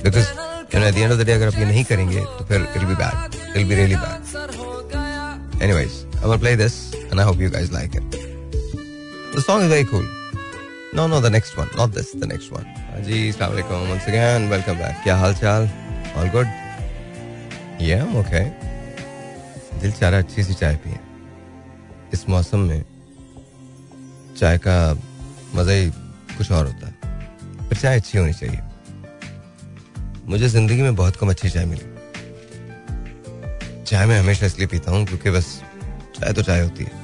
बिकॉज़ 0.04 0.28
एट 0.76 1.12
द 1.12 1.26
डे 1.26 1.32
अगर 1.32 1.48
आप 1.48 1.58
ये 1.60 1.66
नहीं 1.66 1.84
करेंगे 1.84 2.22
तो 2.38 2.46
फिर 2.46 2.62
it 2.76 2.84
be 2.84 2.96
bad 2.96 3.36
it 3.58 3.68
be 3.68 3.76
really 3.76 3.96
bad 3.96 5.62
anyways 5.64 5.92
I 6.16 6.30
will 6.30 6.40
play 6.40 6.56
this 6.56 6.74
and 6.96 7.20
I 7.20 7.26
hope 7.26 7.42
you 7.42 7.50
guys 7.52 7.72
like 7.72 7.96
it 7.96 8.16
the 9.36 9.42
song 9.42 9.64
is 9.64 9.72
very 9.72 9.84
cool 9.92 10.08
no 10.96 11.08
no 11.08 11.22
the 11.22 11.32
next 11.32 11.60
one 11.60 11.68
not 11.78 11.94
this 11.96 12.16
the 12.16 12.32
next 12.32 12.54
one 12.54 13.04
जी 13.08 13.28
अस्सलाम 13.30 13.50
वालेकुम 13.52 13.88
once 13.92 14.08
again 14.08 14.50
welcome 14.52 14.78
back 14.80 15.04
क्या 15.04 15.16
हाल 15.18 15.34
चाल 15.36 15.70
all 16.18 16.30
good 16.30 16.48
या 17.82 18.04
okay 18.20 18.44
दिल 19.82 19.92
चाह 19.92 20.10
रहा 20.10 20.20
अच्छी 20.20 20.44
सी 20.44 20.54
चाय 20.54 20.76
पिए। 20.84 21.00
इस 22.14 22.28
मौसम 22.30 22.60
में 22.60 22.84
चाय 24.38 24.58
का 24.58 24.76
मज़ा 25.56 25.74
ही 25.74 25.90
कुछ 26.38 26.52
और 26.52 26.66
होता 26.66 26.88
है, 26.88 26.94
पर 27.70 27.76
चाय 27.76 27.96
अच्छी 27.96 28.18
होनी 28.18 28.34
चाहिए। 28.34 28.60
मुझे 30.28 30.48
ज़िंदगी 30.50 30.82
में 30.82 30.96
बहुत 30.96 31.16
कम 31.16 31.30
अच्छी 31.30 31.50
चाय 31.50 31.66
मिली। 31.66 31.86
चाय 33.86 34.06
मैं 34.06 34.20
हमेशा 34.20 34.46
इसलिए 34.46 34.68
पीता 34.68 34.92
हूँ 34.92 35.06
क्योंकि 35.06 35.32
बस 35.32 35.48
चाय 36.16 36.34
तो 36.34 36.42
चाय 36.42 36.62
होती 36.62 36.84
है। 36.84 37.00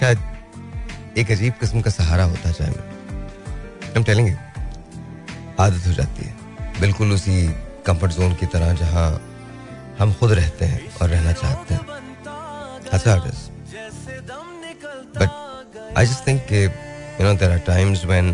शायद 0.00 1.18
एक 1.18 1.30
अजीब 1.30 1.52
किस्म 1.60 1.80
का 1.80 1.90
सहारा 1.90 2.24
होता 2.24 2.48
है 2.48 2.54
चाय 2.54 2.68
में। 2.68 3.92
हम 3.96 4.04
टेलेंगे 4.04 4.36
आदत 5.60 5.86
हो 5.86 5.92
जाती 5.92 6.24
है। 6.24 6.80
बिल्कुल 6.80 7.12
उसी 7.12 7.46
कंफर्ट 7.86 8.12
जोन 8.12 8.34
की 8.34 8.46
तरह 8.46 8.72
जहाँ 8.74 9.10
हम 9.98 10.12
खुद 10.20 10.32
रहते 10.32 10.64
हैं 10.64 10.80
और 11.02 11.08
रहना 11.08 11.32
चाहते 11.32 11.74
हैं। 11.74 11.82
But 15.16 15.30
I 15.98 16.06
just 16.06 16.26
think 16.26 16.52
you 16.52 17.26
know 17.26 17.34
there 17.34 17.50
are 17.52 17.58
times 17.66 18.04
when 18.04 18.28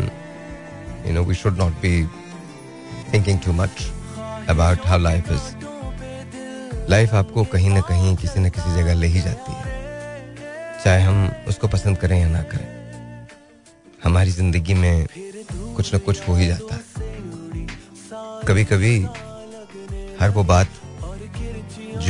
you 1.05 1.13
know 1.13 1.23
we 1.23 1.35
should 1.35 1.57
not 1.57 1.73
be 1.81 1.93
thinking 3.13 3.39
too 3.39 3.53
much 3.53 3.87
about 4.49 4.87
how 4.87 4.99
life 4.99 5.31
is 5.31 5.47
life 6.89 7.13
आपको 7.15 7.43
कहीं 7.53 7.69
ना 7.69 7.81
कहीं 7.89 8.15
किसी 8.17 8.39
न 8.39 8.49
किसी 8.49 8.75
जगह 8.75 8.93
ले 8.93 9.07
ही 9.07 9.21
जाती 9.21 9.51
है। 9.53 9.65
चाहे 10.83 11.01
हम 11.01 11.31
उसको 11.47 11.67
पसंद 11.67 11.97
करें 11.97 12.19
या 12.19 12.27
ना 12.27 12.41
करें, 12.51 12.67
हमारी 14.03 14.31
ज़िंदगी 14.31 14.73
में 14.73 15.07
कुछ 15.75 15.93
ना 15.93 15.99
कुछ 15.99 16.27
हो 16.27 16.35
ही 16.35 16.47
जाता 16.47 16.75
है। 16.75 16.81
कभी 18.47 18.63
कभी 18.65 18.99
हर 20.19 20.29
वो 20.29 20.43
बात 20.45 20.67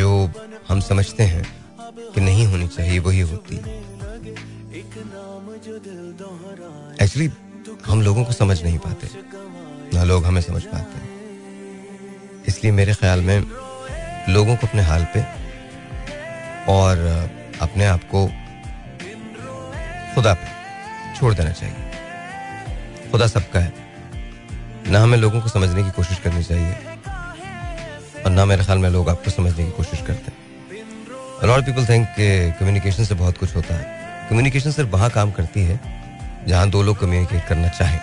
जो 0.02 0.32
हम 0.70 0.80
समझते 0.80 1.24
हैं 1.24 1.44
कि 2.14 2.22
नहीं 2.22 2.46
होनी 2.48 2.68
चाहिए, 2.68 3.00
वही 3.00 3.20
होती 3.20 3.56
है। 3.56 3.74
एक्चुअली 7.02 7.30
हम 7.86 8.02
लोगों 8.02 8.24
को 8.26 8.34
समझ 8.34 8.64
नहीं 8.64 8.78
पाते। 8.78 9.10
ना 9.94 10.04
लोग 10.04 10.26
हमें 10.26 10.42
समझ 10.42 10.64
पाते 10.64 10.98
इसलिए 12.48 12.72
मेरे 12.72 12.94
ख्याल 12.94 13.22
में 13.22 13.40
लोगों 14.30 14.56
को 14.56 14.68
अपने 14.68 14.82
हाल 14.82 15.08
पे 15.14 15.22
और 16.72 16.98
अपने 17.62 17.86
आप 17.86 18.04
को 18.16 18.28
खुदा 20.16 20.34
पे 20.34 20.48
छोड़ 21.20 21.34
देना 21.34 21.52
चाहिए। 21.52 21.76
खुदा 23.12 23.28
सबका 23.28 23.60
है। 23.60 23.74
ना 24.88 25.00
हमें 25.00 25.18
लोगों 25.18 25.42
को 25.42 25.50
समझने 25.50 25.84
की 25.84 25.92
कोशिश 25.92 26.20
करनी 26.20 26.44
चाहिए। 26.44 27.01
और 28.26 28.32
ना 28.32 28.46
मेरे 28.46 28.64
ख्याल 28.64 28.78
में 28.78 28.90
लोग 28.90 29.10
आपको 29.10 29.32
समझने 29.32 29.66
की 29.66 29.72
कोशिश 29.72 30.02
करते 30.02 30.32
हैं। 30.32 30.40
पीपल 31.66 31.86
थिंक 31.86 32.08
कम्युनिकेशन 32.60 33.04
से 33.06 33.16
बहुत 33.16 33.38
कुछ 33.38 33.56
होता 33.56 33.76
है। 33.76 34.28
कम्युनिकेशन 34.30 34.72
सिर्फ़ 34.72 34.90
वहाँ 34.90 35.10
काम 35.10 35.32
करती 35.32 35.62
है, 35.62 35.80
जहाँ 36.48 36.70
दो 36.70 36.82
लोग 36.84 37.00
कम्युनिकेट 37.00 37.46
करना 37.46 37.68
चाहें। 37.70 38.00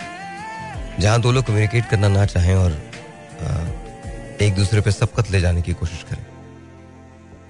जहाँ 0.99 1.21
दो 1.21 1.31
लोग 1.31 1.45
कम्युनिकेट 1.45 1.85
करना 1.85 2.07
ना 2.07 2.25
चाहें 2.25 2.55
और 2.55 2.71
एक 4.41 4.55
दूसरे 4.55 4.81
पे 4.81 4.91
सबकत 4.91 5.31
ले 5.31 5.41
जाने 5.41 5.61
की 5.61 5.73
कोशिश 5.73 6.03
करें, 6.09 6.25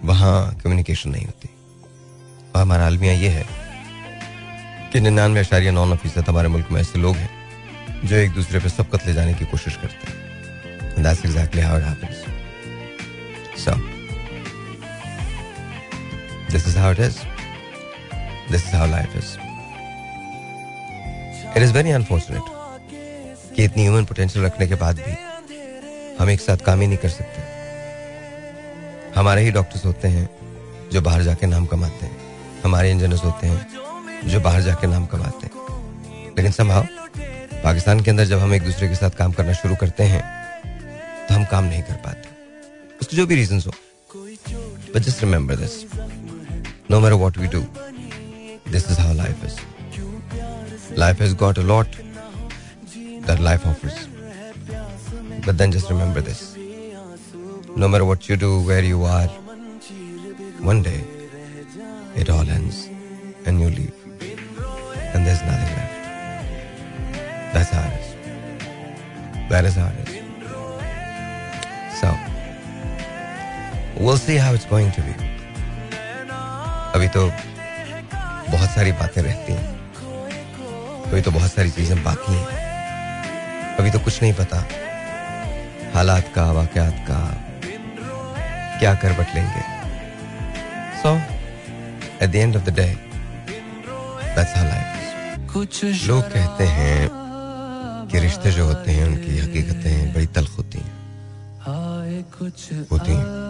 वहाँ 0.04 0.56
कम्युनिकेशन 0.64 1.10
नहीं 1.10 1.26
होती। 1.26 1.50
और 2.56 2.62
हमारा 2.62 2.86
आलमिया 2.86 3.14
ये 3.14 3.30
है 3.30 3.46
कि 4.94 5.00
निन्यानवे 5.00 5.40
अशारिया 5.40 5.72
नौ 5.72 5.96
फ़ीसद 5.96 6.30
हमारे 6.30 6.48
मुल्क 6.48 6.72
में 6.72 6.82
ऐसे 6.82 7.00
लोग 7.00 7.16
हैं, 7.16 7.30
जो 8.04 8.16
एक 8.16 8.32
दूसरे 8.34 8.60
पे 8.60 8.70
सबकत 8.70 9.08
ले 9.08 9.14
जाने 9.14 9.34
की 9.34 9.46
कोशिश 9.46 9.76
करते 9.76 10.12
हैं। 10.12 10.18
So, 13.60 13.72
this 16.50 16.66
is 16.66 16.75
how 16.75 16.92
it 16.92 17.00
is. 17.00 17.18
This 18.50 18.63
is 18.63 18.72
how 18.72 18.88
life 18.88 19.16
is. 19.16 19.38
It 21.56 21.62
is 21.62 21.72
very 21.72 21.92
unfortunate 21.92 22.56
कि 23.56 23.63
इतनी 23.63 23.84
ह्यूमन 23.84 24.06
पोटेंशियल 24.06 24.46
रखने 24.46 24.68
के 24.68 24.75
बाद 24.84 25.00
भी 25.06 25.16
हम 26.20 26.30
एक 26.30 26.39
साथ 26.42 26.63
काम 26.66 26.82
ही 26.82 26.88
नहीं 26.88 26.98
कर 26.98 27.10
सकते 27.10 27.42
हमारे 29.16 29.42
ही 29.44 29.51
डॉक्टर्स 29.51 29.86
होते 29.86 30.08
हैं 30.08 30.30
जो 30.94 31.01
बाहर 31.01 31.22
जाके 31.24 31.48
नाम 31.48 31.66
कमाते 31.74 32.06
हैं 32.06 32.18
हमारे 32.63 32.92
इंजीनियर्स 32.92 33.24
होते 33.24 33.48
हैं 33.48 34.30
जो 34.30 34.39
बाहर 34.48 34.62
जाके 34.62 34.88
नाम 34.88 35.06
कमाते 35.13 35.48
हैं 35.48 36.34
लेकिन 36.38 36.51
संभाव 36.51 36.88
पाकिस्तान 37.63 38.00
के 38.04 38.12
अंदर 38.12 38.25
जब 38.34 38.39
हम 38.39 38.54
एक 38.54 38.63
दूसरे 38.63 38.88
के 38.89 38.96
साथ 38.96 39.18
काम 39.18 39.32
करना 39.39 39.54
शुरू 39.62 39.75
करते 39.82 40.04
हैं 40.16 40.24
तो 41.28 41.36
हम 41.36 41.46
काम 41.51 41.63
नहीं 41.66 41.84
कर 41.84 42.01
पाते 42.06 42.38
उसके 43.10 43.18
जो 43.18 43.25
भी 43.25 43.36
रीजन 43.36 43.62
हो। 43.66 43.72
But 44.94 45.01
just 45.04 45.24
remember 45.24 45.56
this 45.56 45.74
no 46.92 47.00
matter 47.00 47.13
what 47.22 47.38
we 47.38 47.48
do 47.54 47.62
this 48.72 48.84
is 48.92 49.00
how 49.00 49.13
life 49.13 49.44
is 49.46 49.56
life 51.00 51.22
has 51.22 51.34
got 51.36 51.60
a 51.60 51.62
lot 51.72 51.96
that 53.28 53.39
life 53.39 53.66
offers 53.68 54.06
but 55.48 55.54
then 55.62 55.72
just 55.72 55.92
remember 55.92 56.22
this 56.30 56.42
no 57.78 57.88
matter 57.88 58.06
what 58.10 58.30
you 58.30 58.38
do 58.46 58.51
where 58.68 58.84
you 58.86 59.04
are 59.16 59.28
one 60.62 60.82
day 60.89 60.96
it 62.22 62.30
all 62.30 62.50
ends 62.50 62.86
and 63.48 63.62
you 63.62 63.70
leave 63.70 63.92
and 65.13 65.25
there's 65.28 65.39
nothing 65.46 65.72
left. 65.78 65.96
That's 67.54 67.72
how 67.75 67.86
it 67.88 67.94
is. 68.00 68.10
That 69.50 69.66
is. 69.70 70.09
We'll 74.01 74.18
see 74.18 74.38
how 74.38 74.53
it's 74.56 74.70
going 74.72 74.91
to 74.91 75.01
be. 75.01 75.13
अभी 76.96 77.08
तो 77.08 77.27
बहुत 78.51 78.70
सारी 78.70 78.91
बातें 78.91 79.22
रहती 79.22 79.53
हैं। 79.53 79.79
अभी 81.03 81.22
तो 81.22 81.32
बहुत 81.32 81.53
सारी 81.53 81.72
चीज़ें 81.72 82.03
बाकी 82.03 82.34
हैं। 82.34 82.46
अभी 83.75 83.91
तो 83.91 84.00
कुछ 84.00 84.22
नहीं 84.22 84.34
पता। 84.34 84.65
हालात 85.94 86.32
का, 86.36 86.51
वाकयात 86.51 87.06
का, 87.12 87.46
क्या 88.80 88.93
कर 88.95 89.13
बट 89.13 89.36
लेंगे। 89.36 89.62
So 91.02 91.15
at 92.24 92.30
the 92.30 92.36
end 92.36 92.56
of 92.56 92.63
the 92.63 92.69
day 92.69 92.97
that's 94.36 94.58
how 94.58 94.65
life 94.65 94.86
is 95.84 96.08
लोग 96.08 96.24
कहते 96.24 96.63
हैं 96.63 97.10
कि 98.12 98.19
रिश्ते 98.19 98.52
जो 98.52 98.65
होते 98.65 98.91
हैं, 98.91 99.06
उनकी 99.06 99.39
हकीकतें 99.39 100.13
बड़ी 100.13 100.26
तलख 100.26 100.58
होती 100.58 100.78
हैं। 100.78 101.00
होती 102.91 103.12
हैं। 103.12 103.49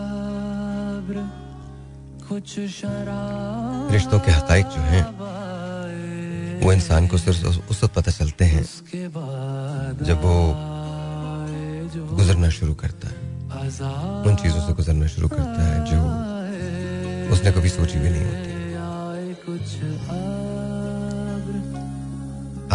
रिश्तों 3.91 4.19
के 4.19 4.31
हकाइक 4.31 4.65
जो 4.65 4.81
हैं 4.81 5.03
वो 6.61 6.71
इंसान 6.73 7.07
को 7.07 7.17
सिर्फ़ 7.17 7.69
उस 7.71 7.83
वक्त 7.83 7.93
पता 7.95 8.11
चलते 8.11 8.45
हैं 8.45 8.63
जब 10.03 10.21
वो 10.23 10.35
गुजरना 12.15 12.49
शुरू 12.49 12.73
करता 12.73 13.07
है। 13.07 13.15
उन 14.27 14.35
चीज़ों 14.35 14.61
से 14.67 14.73
गुजरना 14.73 15.07
शुरू 15.07 15.27
करता 15.27 15.59
है 15.63 15.77
जो 15.85 15.97
उसने 17.33 17.51
कभी 17.51 17.69
सोची 17.69 17.99
भी 17.99 18.09
नहीं 18.09 18.25
होती। 18.25 18.49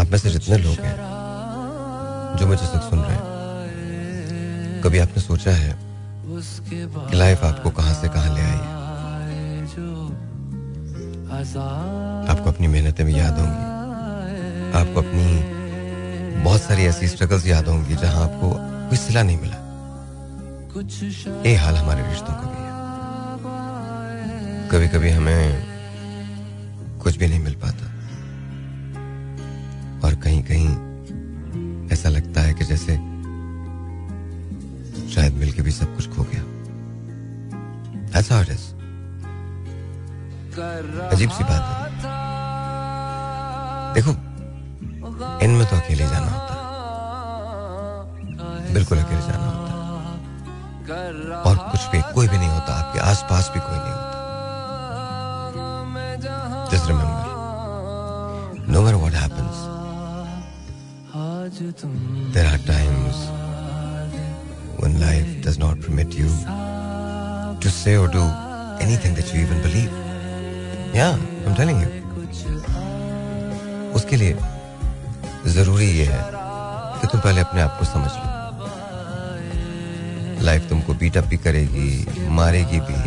आप 0.00 0.06
में 0.10 0.18
से 0.18 0.30
जितने 0.30 0.56
लोग 0.58 0.78
हैं 0.80 0.96
जो 2.38 2.46
मुझे 2.46 2.66
तक 2.66 2.82
सुन 2.90 2.98
रहे 2.98 3.16
हैं 3.16 4.82
कभी 4.82 4.98
आपने 4.98 5.20
सोचा 5.22 5.50
है 5.50 5.83
लाइफ 7.14 7.44
आपको 7.44 7.70
कहाँ 7.70 7.94
से 7.94 8.08
कहाँ 8.08 8.34
ले 8.34 8.40
आई? 8.40 8.50
है 8.50 8.64
आपको 12.28 12.50
अपनी 12.50 12.66
मेहनतें 12.66 13.06
भी 13.06 13.18
याद 13.18 13.38
होंगी। 13.38 13.64
आपको 14.78 15.00
अपनी 15.00 15.54
बहुत 16.42 16.60
सारी 16.60 16.82
ऐसी 16.82 17.08
स्ट्रगल्स 17.08 17.46
याद 17.46 17.68
होंगी 17.68 17.96
जहाँ 17.96 18.24
आपको 18.24 18.54
कोई 18.60 18.96
सिला 18.96 19.22
नहीं 19.22 19.40
मिला। 19.40 19.56
ये 21.48 21.54
हाल 21.56 21.76
हमारे 21.76 22.08
रिश्तों 22.10 22.34
का 22.34 22.42
भी 22.42 22.62
है। 22.62 22.74
कभी 24.68 24.88
कभी 24.88 25.10
हमें 25.10 25.66
कुछ 27.02 27.16
भी 27.16 27.26
नहीं 27.26 27.40
मिल 27.40 27.54
पाता। 27.54 27.84
और 30.08 30.14
कहीं 30.14 30.42
कहीं 30.42 30.68
ऐसा 31.92 32.08
लगता 32.08 32.40
है 32.40 32.54
कि 32.54 32.64
जैसे 32.64 33.13
शायद 35.14 35.32
मिलके 35.34 35.62
भी 35.62 35.72
सब 35.72 35.96
कुछ 35.96 36.06
खो 36.16 36.22
गया। 36.22 36.42
Is. 38.14 38.64
अजीब 41.12 41.30
सी 41.30 41.44
बात 41.44 41.62
है। 41.62 42.12
देखो, 43.94 44.12
इनमें 45.44 45.66
तो 45.70 45.76
अकेले 45.76 46.06
जाना 46.06 46.28
होता 46.30 46.54
बिल्कुल 48.74 48.98
अकेले 48.98 49.20
जाना 49.20 49.46
होता 49.46 49.74
और 51.50 51.56
कुछ 51.56 51.82
भी, 51.92 52.00
कोई 52.14 52.28
भी 52.28 52.38
नहीं 52.38 52.48
होता, 52.48 52.74
आपके 52.74 53.00
आसपास 53.00 53.50
भी 53.54 53.60
कोई 53.60 53.78
नहीं 53.78 53.92
होता। 53.92 54.18
Just 56.72 56.86
remember 56.88 57.22
no 58.72 58.78
matter 58.82 58.96
what 58.96 59.14
happens 59.14 59.58
There 62.34 62.48
are 62.52 62.62
times 62.66 63.33
when 64.84 65.00
life 65.00 65.28
does 65.40 65.58
not 65.58 65.80
permit 65.80 66.14
you 66.14 66.28
to 67.64 67.70
say 67.70 67.96
or 67.96 68.06
do 68.06 68.24
anything 68.86 69.14
that 69.18 69.30
you 69.32 69.40
even 69.40 69.62
believe. 69.66 69.92
Yeah, 70.92 71.16
I'm 71.46 71.54
telling 71.60 71.78
you. 71.82 71.90
उसके 73.96 74.16
लिए 74.16 74.32
ज़रूरी 75.54 75.88
ये 75.98 76.04
है 76.04 76.22
कि 77.00 77.06
तुम 77.06 77.20
पहले 77.20 77.40
अपने 77.40 77.60
आप 77.62 77.72
को 77.78 77.84
समझ 77.84 78.10
लो 78.16 78.26
लाइफ 80.44 80.68
तुमको 80.68 80.94
बीट 81.02 81.16
अप 81.16 81.26
भी 81.32 81.38
करेगी 81.46 81.88
मारेगी 82.40 82.80
भी 82.88 82.98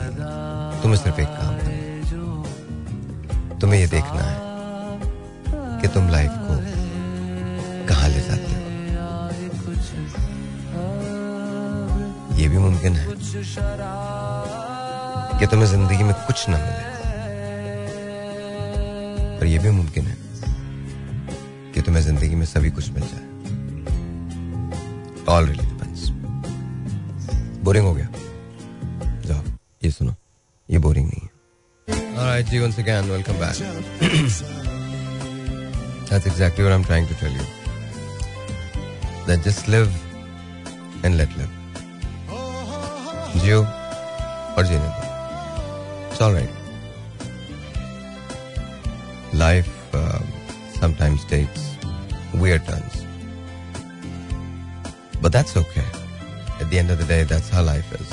तुम्हें 0.81 0.99
सिर्फ़ 1.03 1.19
एक 1.21 1.31
काम 1.41 1.53
करना 1.59 3.57
तुम्हें 3.59 3.79
ये 3.79 3.87
देखना 3.87 4.23
है 4.29 4.37
कि 5.81 5.87
तुम 5.93 6.03
लाइफ 6.09 6.33
को 6.47 6.53
ये 12.37 12.47
भी 12.47 12.57
मुमकिन 12.57 12.93
है 12.95 13.05
कि 15.39 15.45
तुम्हें 15.51 15.67
ज़िंदगी 15.67 16.03
में 16.03 16.13
कुछ 16.27 16.47
ना 16.49 16.57
मिले 16.57 16.85
और 19.37 19.45
ये 19.45 19.59
भी 19.59 19.69
मुमकिन 19.77 20.05
है 20.05 20.15
कि 21.73 21.81
तुम्हें 21.81 22.03
ज़िंदगी 22.03 22.35
में 22.35 22.45
सभी 22.45 22.69
कुछ 22.77 22.89
मिल 22.91 23.03
जाए 23.13 23.25
ऑल 25.35 25.45
रियली 25.45 25.65
डिपेंड्स 25.65 26.09
बोरिंग 27.63 27.85
हो 27.85 27.93
गया 27.93 28.09
जाओ 29.25 29.41
ये 29.83 29.91
सुनो 29.91 30.13
ये 30.69 30.79
बोरिंग 30.87 31.07
नहीं 31.07 31.21
है 31.21 31.35
Alright, 32.17 32.47
जी 32.49 32.59
once 32.59 32.77
again, 32.81 33.09
welcome 33.09 33.37
back. 33.41 33.57
That's 36.09 36.25
exactly 36.25 36.63
what 36.63 36.73
I'm 36.73 36.85
trying 36.85 37.05
to 37.07 37.17
tell 37.19 37.31
you. 37.31 37.45
That 39.27 39.43
just 39.43 39.67
live 39.67 39.91
and 41.03 41.17
let 41.17 41.37
live. 41.37 41.56
it's 46.11 46.21
all 46.21 46.33
right. 46.33 46.49
Life 49.33 49.95
um, 49.95 50.23
sometimes 50.79 51.23
takes 51.25 51.75
weird 52.33 52.65
turns. 52.65 53.05
But 55.21 55.31
that's 55.31 55.55
okay. 55.55 55.85
At 56.59 56.69
the 56.69 56.79
end 56.79 56.89
of 56.89 56.97
the 56.97 57.05
day 57.05 57.23
that's 57.23 57.49
how 57.49 57.61
life 57.61 57.91
is. 57.93 58.11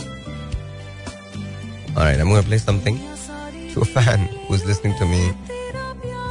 All 1.97 2.03
right 2.03 2.19
i'm 2.19 2.29
gonna 2.29 2.43
play 2.43 2.59
something 2.59 2.99
to 3.73 3.81
a 3.81 3.85
fan 3.85 4.27
who's 4.49 4.65
listening 4.67 4.99
to 4.99 5.07
me 5.07 5.33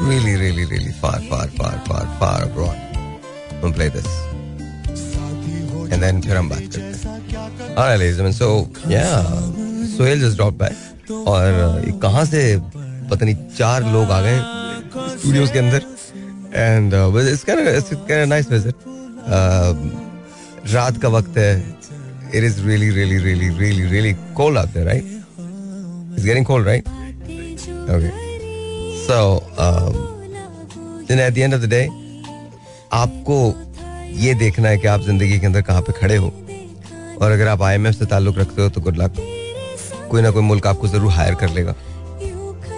really 0.01 0.35
really 0.35 0.65
really 0.65 0.91
far 0.91 1.19
far 1.21 1.47
far 1.47 1.71
far 1.87 2.05
far 2.19 2.43
abroad. 2.43 2.77
I'm 3.51 3.61
gonna 3.61 3.73
play 3.73 3.89
this. 3.89 4.32
And 5.93 6.03
then 6.03 6.15
फिर 6.25 6.35
हम 6.37 6.49
बात 6.49 6.59
करते 6.59 6.79
हैं. 6.81 6.93
And 7.75 8.01
gentlemen. 8.01 8.33
So, 8.33 8.47
yeah, 8.95 9.15
Sohail 9.95 10.17
just 10.25 10.37
और 11.11 11.99
कहाँ 12.01 12.25
से 12.25 12.41
पता 13.09 13.25
नहीं 13.25 13.35
चार 13.57 13.83
लोग 13.93 14.11
आ 14.11 14.19
गए 14.21 14.37
स्टूडियोज 15.19 15.51
के 15.51 15.59
अंदर। 15.59 15.81
एंड 16.55 16.93
नाइस 18.29 18.49
विज़िट 18.51 18.75
रात 20.73 20.97
का 21.01 21.09
वक्त 21.09 21.37
है। 21.37 21.53
It 22.35 22.43
is 22.43 22.61
really 22.67 22.89
really 22.89 23.17
really 23.23 23.49
really 23.57 23.85
really 23.89 24.13
cold 24.35 24.57
out 24.57 24.69
there 24.73 24.85
right 24.85 25.03
it's 25.03 26.23
getting 26.25 26.45
cold 26.45 26.67
right 26.67 26.87
okay 27.95 28.09
so 29.05 29.17
at 31.11 31.33
the 31.33 31.37
end 31.37 31.53
of 31.53 31.61
the 31.61 31.69
day 31.69 31.83
आपको 32.93 33.37
ये 34.15 34.33
देखना 34.35 34.69
है 34.69 34.77
कि 34.77 34.87
आप 34.87 35.01
ज़िंदगी 35.01 35.39
के 35.39 35.45
अंदर 35.45 35.61
कहाँ 35.61 35.81
पे 35.81 35.93
खड़े 35.93 36.15
हो। 36.15 36.27
और 37.21 37.31
अगर 37.31 37.47
आप 37.47 37.61
आईएमएफ 37.61 37.95
से 37.95 38.05
ताल्लुक 38.05 38.37
रखते 38.37 38.61
हो 38.61 38.69
तो 38.69 38.81
गुड 38.81 38.97
लक 38.97 39.13
कोई 40.11 40.21
ना 40.21 40.29
कोई 40.31 40.41
मुल्क 40.43 40.67
आपको 40.67 40.87
ज़रूर 40.87 41.11
हायर 41.11 41.35
कर 41.35 41.49
लेगा। 41.49 41.75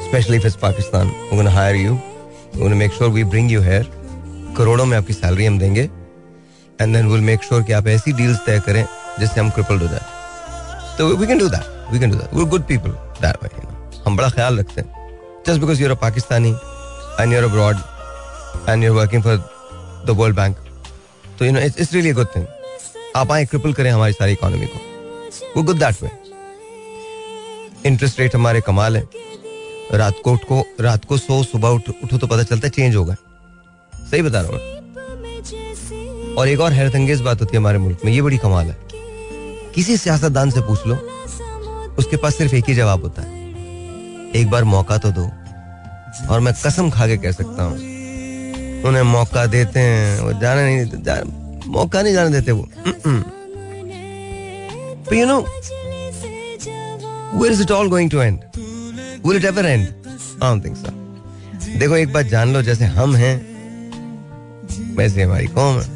Specially 0.06 0.38
if 0.38 0.58
Pakistan 0.62 1.48
hire 1.48 1.76
you 1.76 2.70
make 2.76 2.94
sure 2.94 3.10
we 3.12 3.24
bring 3.26 3.52
you 3.52 3.62
here 3.62 3.92
करोड़ों 4.58 4.86
में 4.86 4.98
आपकी 4.98 5.14
सैलरी 5.14 5.46
हम 5.46 5.60
देंगे। 5.60 5.90
And 6.80 6.96
then 6.96 7.08
will 7.08 7.22
make 7.22 7.44
sure 7.44 7.64
कि 7.64 7.74
आप 7.74 7.88
ऐसी 7.88 8.12
डील्स 8.14 8.40
तय 8.46 8.60
करें 8.66 8.86
जिससे 9.20 9.40
हम 9.40 9.50
क्रिपल्ड 9.50 9.82
हो 9.82 9.88
जाए। 9.88 10.98
तो 10.98 11.16
we 11.16 11.28
can 11.28 11.38
do 11.38 11.48
that 11.50 11.92
we 11.94 12.00
can 12.00 12.12
do 12.12 12.18
that 12.18 12.34
we 12.34 12.46
good 12.46 12.68
people 12.68 12.92
that 13.22 13.44
way 13.44 13.50
हम 14.06 14.18
बड़ा 14.18 14.30
ख्याल 14.30 14.60
रखते 14.60 14.82
हैं। 14.82 15.44
Just 15.48 15.60
because 15.62 15.82
you're 15.82 15.92
a 15.92 15.96
Pakistani 16.02 16.52
and 17.20 17.34
you're 17.34 17.44
abroad 17.44 17.76
and 18.70 18.84
you're 18.84 18.96
working 18.96 19.24
for 19.24 19.38
the 20.06 20.16
World 20.20 20.36
Bank 20.36 20.58
तो 21.40 21.46
you 21.46 21.52
know 21.52 21.60
it's 21.60 21.94
really 21.94 22.12
good 22.14 22.28
thing 22.36 22.46
आप 23.16 23.32
आए 23.32 23.46
cripple 23.46 23.74
करें 23.74 23.92
हमारी 23.92 24.14
सारी 24.14 24.32
इकोनॉमी 24.32 24.66
को। 24.66 24.80
वो 25.56 25.64
good 25.64 25.78
that 25.80 26.04
way 26.04 26.10
interest 27.86 28.20
rate 28.20 28.36
हमारे 28.36 28.62
कमाल 28.62 28.98
है। 28.98 29.04
रात 29.94 30.16
को 30.24 30.36
को 30.40 30.66
रात 30.82 31.06
को 31.06 31.18
सो, 31.18 31.44
सुबह 31.44 31.70
उठ, 31.70 31.90
उठो 32.04 32.18
तो 32.18 32.28
पता 32.28 32.44
चलता 32.44 32.68
है 32.68 32.72
चेंज 32.72 32.96
होगा 32.96 33.16
सही 33.94 34.22
बता 34.22 34.42
रहा 34.42 34.52
हूँ 34.52 34.60
और 36.36 36.48
एक 36.48 36.60
और 36.60 36.72
हैरत 36.74 36.96
अंगेज 36.96 37.22
बात 37.22 37.42
होती 37.42 37.56
है 37.56 37.60
हमारे 37.60 37.78
मुल्क 37.78 38.00
में, 38.06 38.12
ये 38.14 38.22
बड़ी 38.22 38.38
कमाल 38.38 38.66
है। 38.66 38.78
किसी 39.76 39.98
सियासतदान 39.98 40.50
से 40.52 40.62
पूछ 40.62 40.86
लो, 40.88 40.96
उसके 42.00 42.18
पास 42.18 42.36
सिर्फ़ 42.38 42.56
एक 42.56 42.66
ही 42.70 42.76
जवाब 42.76 43.02
होता 43.04 43.22
है। 43.22 43.34
एक 44.36 44.50
बार 44.50 44.64
मौका 44.66 44.98
तो 44.98 45.12
दो। 45.12 45.30
और 46.30 46.40
मैं 46.40 46.54
कसम 46.56 46.90
खा 46.90 47.08
के 47.08 47.18
कह 47.18 47.32
सकता 47.32 47.64
हूँ 47.64 47.78
उन्हें 48.86 49.04
मौका 49.04 49.46
देते 49.48 49.80
हैं। 49.80 50.20
वो 50.22 50.32
जाने 50.42 50.64
नहीं 50.66 51.02
जा, 51.04 51.16
मौका 51.68 52.02
नहीं 52.02 52.14
जाने 52.14 52.30
देते 52.32 52.52
वो। 52.52 52.68
You 55.14 55.26
know 55.26 55.40
where 57.34 57.52
is 57.54 57.62
it 57.62 57.72
all 57.72 57.90
going 57.90 58.10
to 58.12 58.22
and 58.22 58.40
will 59.26 59.38
it 59.38 59.46
ever 59.46 59.66
end 59.66 59.82
I 59.82 60.50
don't 60.50 60.66
think 60.66 60.78
so 60.78 60.90
देखो 61.80 61.96
एक 61.98 62.14
बात 62.14 62.26
जान 62.28 62.54
लो 62.54 62.62
जैसे 62.62 62.86
हम 62.98 63.16
हैं 63.16 63.36
वैसे 64.98 65.24
हमारी 65.24 65.48
कौम 65.50 65.80
है 65.80 65.88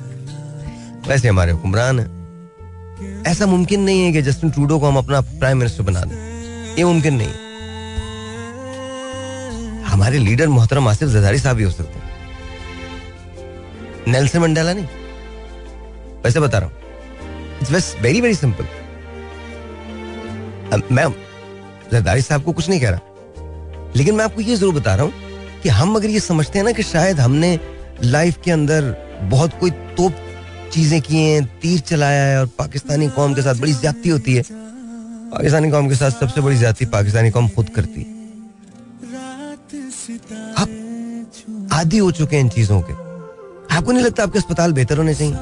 वैसे 1.07 1.27
हमारे 1.27 1.51
हुक्मरान 1.51 1.99
है। 1.99 2.07
ऐसा 3.27 3.45
मुमकिन 3.45 3.81
नहीं 3.81 4.01
है 4.03 4.11
कि 4.13 4.21
जस्टिन 4.21 4.49
ट्रूडो 4.51 4.79
को 4.79 4.87
हम 4.87 4.97
अपना 4.97 5.21
प्राइम 5.21 5.57
मिनिस्टर 5.57 5.83
बना 5.83 6.01
दें। 6.01 6.15
ये 6.77 6.83
मुमकिन 6.83 7.13
नहीं 7.13 7.33
हमारे 9.85 10.17
लीडर 10.17 10.47
मोहतरम 10.47 10.87
आसिफ 10.87 11.09
जदारी 11.09 11.39
साहब 11.39 11.57
भी 11.57 11.63
हो 11.63 11.71
सकते 11.71 11.98
नेल्सन 14.11 14.39
मंडेला 14.39 14.73
नहीं। 14.73 14.85
वैसे 16.23 16.39
बता 16.39 16.57
रहा 16.57 16.69
हूँ। 16.69 16.75
इट्स 17.61 17.95
वेरी 18.01 18.21
वेरी 18.21 18.35
सिंपल 18.35 18.67
मैं 20.91 21.05
जरदारी 21.91 22.21
साहब 22.21 22.43
को 22.43 22.51
कुछ 22.51 22.69
नहीं 22.69 22.79
कह 22.79 22.89
रहा। 22.89 22.99
लेकिन 23.95 24.15
मैं 24.15 24.23
आपको 24.25 24.41
ये 24.41 24.55
ज़रूर 24.55 24.73
बता 24.73 24.95
रहा 24.95 25.05
हूँ 25.05 25.13
कि 25.63 25.69
हम 25.69 25.95
अगर 25.95 26.09
ये 26.09 26.19
समझते 26.19 26.59
हैं 26.59 26.65
ना 26.65 26.71
कि 26.71 26.83
शायद 26.83 27.19
हमने 27.19 27.59
लाइफ 28.03 28.37
के 28.43 28.51
अंदर 28.51 28.95
बहुत 29.31 29.59
कोई 29.59 29.71
तोप 29.97 30.13
चीज़ें 30.73 31.01
की 31.01 31.17
हैं, 31.17 31.45
तीर 31.61 31.79
चलाया 31.81 32.23
है 32.25 32.39
और 32.39 32.45
पाकिस्तानी 32.59 33.07
कौम 33.09 33.33
के 33.33 33.41
साथ 33.41 33.55
बड़ी 33.55 33.73
ज्यादती 33.73 34.09
होती 34.09 34.35
है। 34.35 34.43
पाकिस्तानी 35.31 35.71
कौम 35.71 35.89
के 35.89 35.95
साथ 35.95 36.11
सबसे 36.11 36.41
बड़ी 36.41 36.57
ज्यादती 36.57 36.85
पाकिस्तानी 36.87 37.31
कौम 37.31 37.49
खुद 37.49 37.69
करती। 37.69 38.01
है 38.01 38.07
आप 40.57 40.69
आदि 41.73 41.97
हो 41.97 42.11
चुके 42.11 42.35
हैं 42.35 42.43
इन 42.43 42.49
चीज़ों 42.49 42.81
के। 42.81 43.08
आपको 43.79 43.91
नहीं 43.91 44.03
लगता 44.03 44.23
आपके 44.23 44.39
अस्पताल 44.39 44.73
बेहतर 44.73 44.97
होने 44.97 45.13
चाहिए? 45.15 45.33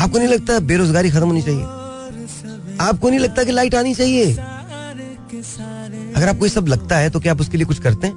आपको 0.00 0.18
नहीं 0.18 0.28
लगता 0.28 0.58
बेरोजगारी 0.62 1.10
खत्म 1.10 1.26
होनी 1.26 1.42
चाहिए? 1.42 1.62
आपको 2.80 3.08
नहीं 3.10 3.20
लगता 3.20 3.44
कि 3.44 3.52
लाइट 3.52 3.74
आनी 3.74 3.94
चाहिए? 3.94 4.32
अगर 6.16 6.28
आपको 6.28 6.44
ये 6.44 6.50
सब 6.50 6.66
लगता 6.66 6.96
है 6.96 7.10
तो 7.10 7.20
क्या 7.20 7.32
आप 7.32 7.40
उसके 7.40 7.56
लिए 7.56 7.66
कुछ 7.66 7.78
करते 7.78 8.06
हैं? 8.06 8.14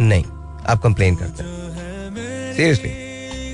नहीं, 0.00 0.24
आप 0.66 0.80
कंप्लेन 0.82 1.16
करते 1.16 1.42
हैं। 1.42 2.54
सीरियसली 2.56 2.90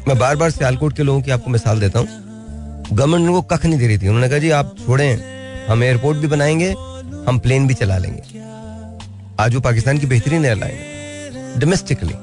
मैं 0.08 0.18
बार 0.18 0.36
बार 0.36 0.50
सियालकोट 0.50 0.92
के 0.96 1.02
लोगों 1.02 1.22
की 1.22 1.30
आपको 1.30 1.50
मिसाल 1.50 1.80
देता 1.80 1.98
हूँ। 1.98 2.08
गवर्नमेंट 2.92 3.28
को 3.28 3.42
कख 3.50 3.64
नहीं 3.64 3.78
दे 3.78 3.86
रही 3.86 3.98
थी। 3.98 4.08
उन्होंने 4.08 4.28
कहा, 4.28 4.38
जी, 4.38 4.50
आप 4.50 4.74
छोड़ें, 4.86 5.66
हम 5.66 5.82
एयरपोर्ट 5.82 6.18
भी 6.18 6.28
बनाएँगे, 6.28 6.70
हम 7.28 7.38
प्लेन 7.38 7.66
भी 7.66 7.74
चला 7.74 7.98
लेंगे। 7.98 8.22
आज 9.40 9.54
वो 9.54 9.60
पाकिस्तान 9.60 9.98
की 9.98 10.06
बेहतरीन 10.06 10.44
एयरलाइन 10.44 11.58
डोमेस्टिकली 11.58 12.14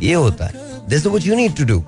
ये 0.00 0.14
होता 0.14 0.46
है। 0.46 0.86
This 0.88 1.06
what 1.06 1.26
you 1.26 1.34
need 1.34 1.56
to 1.56 1.64
do 1.64 1.78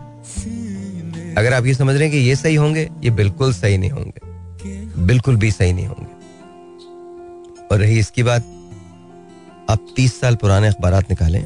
अगर 1.39 1.55
आप 1.55 1.67
ये 1.67 1.75
समझ 1.75 1.95
रहे 1.95 2.03
हैं 2.03 2.11
कि 2.13 2.19
ये 2.19 2.37
सही 2.37 2.55
होंगे, 2.55 2.89
ये 3.05 3.11
बिल्कुल 3.13 3.53
सही 3.55 3.79
नहीं 3.79 3.91
होंगे। 3.91 5.03
बिल्कुल 5.07 5.37
भी 5.37 5.51
सही 5.51 5.73
नहीं 5.73 5.87
होंगे। 5.87 6.19
और 7.67 7.79
रही 7.79 7.99
इसकी 7.99 8.23
बात, 8.23 8.43
आप 9.71 9.87
तीस 9.97 10.21
साल 10.21 10.35
पुराने 10.37 10.69
अखबार 10.69 11.05
निकालें। 11.11 11.45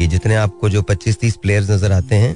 ये 0.00 0.06
जितने 0.06 0.34
आपको 0.36 0.68
जो 0.68 0.82
पच्चीस 0.82 1.18
तीस 1.20 1.36
प्लेयर्स 1.36 1.70
नज़र 1.70 1.92
आते 1.92 2.14
हैं, 2.14 2.32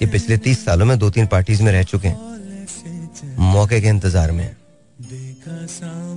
ये 0.00 0.06
पिछले 0.06 0.36
तीस 0.38 0.64
सालों 0.64 0.86
में 0.86 0.98
दो 0.98 1.10
तीन 1.10 1.26
पार्टीज़ 1.26 1.62
में 1.62 1.72
रह 1.72 1.82
चुके 1.82 2.08
हैं। 2.08 3.36
मौके 3.44 3.80
के 3.80 3.88
इंतज़ार 3.88 4.32
में 4.32 4.48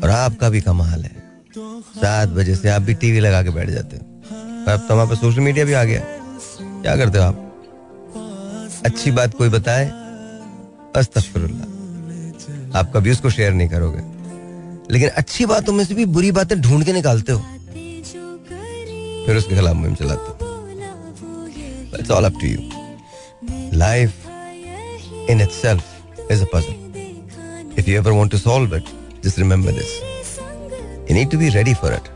और 0.04 0.10
आपका 0.10 0.50
भी 0.50 0.62
कमाल 0.62 1.04
है। 1.04 1.12
सात 1.96 2.30
बजे 2.30 2.56
से 2.56 2.70
आप 2.70 2.82
भी 2.82 2.94
टीवी 2.94 3.20
लगा 3.20 3.42
के 3.44 3.50
बैठ 3.50 3.70
जाते 3.70 3.98
हो। 3.98 4.04
अब 4.68 4.86
तो 4.88 4.96
वहाँ 4.96 5.16
सोशल 5.16 5.40
मीडिया 5.42 5.66
भी 5.66 5.74
आ 5.74 5.84
गया। 5.84 6.02
क्या 6.84 6.96
करते 6.98 7.18
हो 7.18 7.24
आप 7.24 8.82
अच्छी 8.86 9.12
बात 9.18 9.34
कोई 9.38 9.50
बताए 9.50 9.86
अस्तफरुल्लाह 11.02 12.80
आप 12.80 12.92
कभी 12.94 13.12
उसको 13.12 13.30
शेयर 13.30 13.54
नहीं 13.54 13.70
करोगे 13.70 14.02
लेकिन 14.94 15.10
अच्छी 15.22 15.46
बातों 15.52 15.74
में 15.74 15.84
से 15.86 15.94
भी 15.96 16.06
बुरी 16.18 16.32
बातें 16.40 16.60
ढूंढ 16.62 16.86
के 16.86 16.94
निकालते 16.94 17.32
हो 17.32 17.40
फिर 19.26 19.38
उसके 19.38 19.56
खिलाफ 19.56 19.76
मुहिम 19.76 19.96
चलाते 19.96 20.32
हो 20.32 20.52
It's 21.98 22.10
all 22.10 22.26
up 22.26 22.38
to 22.40 22.48
you. 22.48 22.62
Life 23.82 24.16
in 25.34 25.44
itself 25.46 25.92
is 26.36 26.42
a 26.42 26.48
puzzle. 26.54 26.80
If 27.82 27.88
you 27.88 27.98
ever 27.98 28.14
want 28.16 28.32
to 28.32 28.40
solve 28.40 28.74
it, 28.74 28.90
just 29.26 29.38
remember 29.38 29.72
this. 29.72 29.92
You 31.08 31.16
need 31.20 31.30
to 31.32 31.38
be 31.38 31.52
ready 31.52 31.76
for 31.76 31.92
it. 31.92 32.10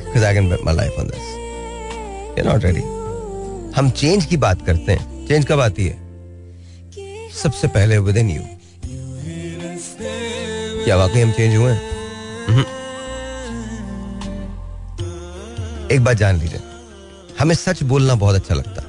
Because 0.00 0.24
I 0.24 0.34
can 0.34 0.50
bet 0.50 0.64
my 0.64 0.72
life 0.72 0.98
on 0.98 1.14
this. 1.14 1.30
You're 2.36 2.48
not 2.50 2.68
ready. 2.68 2.84
हम 3.76 3.90
change 3.90 4.24
की 4.24 4.36
बात 4.36 4.64
करते 4.66 4.92
हैं। 4.92 5.26
Change 5.26 5.44
कब 5.46 5.60
आती 5.60 5.86
है? 5.86 5.96
सबसे 7.32 7.68
पहले 7.68 7.98
विद 7.98 8.16
इन 8.16 8.30
यू 8.30 8.42
क्या 10.84 10.96
वाकई 10.96 11.20
हम 11.20 11.32
चेंज 11.32 11.56
हुए 11.56 11.72
हैं? 11.72 11.90
एक 15.92 16.04
बात 16.04 16.16
जान 16.16 16.36
लीजिए। 16.36 16.60
हमें 17.40 17.54
सच 17.54 17.82
बोलना 17.82 18.14
बहुत 18.14 18.34
अच्छा 18.34 18.54
लगता। 18.54 18.82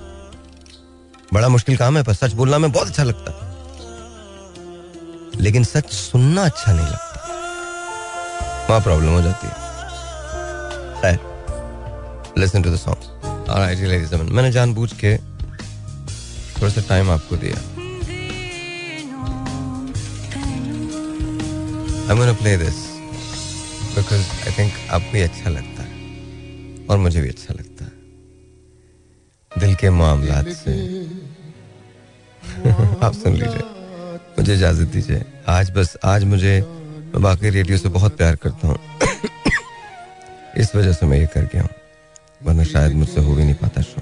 बड़ा 1.33 1.49
मुश्किल 1.49 1.77
काम 1.77 1.97
है, 1.97 2.03
पर 2.03 2.13
सच 2.13 2.33
बोलना 2.33 2.55
हमें 2.55 2.71
बहुत 2.71 2.87
अच्छा 2.87 3.03
लगता। 3.03 3.31
लेकिन 5.39 5.63
सच 5.63 5.91
सुनना 5.91 6.45
अच्छा 6.45 6.73
नहीं 6.73 6.87
लगता। 6.87 7.09
वहाँ 8.69 8.81
प्रॉब्लम 8.81 9.09
हो 9.09 9.21
जाती 9.21 9.47
है। 9.47 9.53
लिसन 12.37 12.61
टू 12.61 12.69
द 12.69 12.75
सॉन्ग 12.75 13.22
मैंने 13.49 14.51
जानबूझ 14.51 14.93
के 14.93 15.17
थोड़ा 16.61 16.69
सा 16.69 16.81
टाइम 16.89 17.09
आपको 17.09 17.35
दिया। 17.35 17.73
I'm 22.03 22.17
gonna 22.17 22.37
play 22.39 22.57
this 22.57 22.75
because 23.95 24.47
I 24.47 24.57
think 24.57 24.69
आपको 24.89 25.17
ये 25.17 25.23
अच्छा 25.23 25.49
लगता 25.49 25.83
है 25.83 25.91
और 26.89 26.97
मुझे 26.97 27.21
भी 27.21 27.29
अच्छा 27.29 27.53
लगता 27.53 27.85
है। 27.85 27.91
दिल 29.59 29.75
के 29.75 29.89
मामला 29.89 30.41
से। 30.41 31.05
आप 33.05 33.13
सुन 33.13 33.33
लीजिए, 33.33 33.61
मुझे 34.39 34.55
इजाज़त 34.55 34.87
दीजिए। 34.87 35.25
आज 35.47 35.71
बस, 35.71 35.97
आज 36.05 36.23
मुझे, 36.23 36.61
मैं 37.13 37.21
बाकी 37.21 37.49
रेडियो 37.49 37.77
से 37.77 37.89
बहुत 37.89 38.17
प्यार 38.17 38.35
करता 38.35 38.67
हूँ। 38.67 38.77
इस 40.57 40.75
वजह 40.75 40.93
से 40.93 41.05
मैं 41.05 41.17
ये 41.17 41.25
कर 41.25 41.41
गया 41.41 41.61
हूँ। 41.61 41.69
वरना 42.45 42.63
शायद 42.63 42.93
मुझसे 42.95 43.21
हो 43.21 43.33
भी 43.35 43.43
नहीं 43.43 43.55
पाता 43.55 43.81
शो 43.81 44.01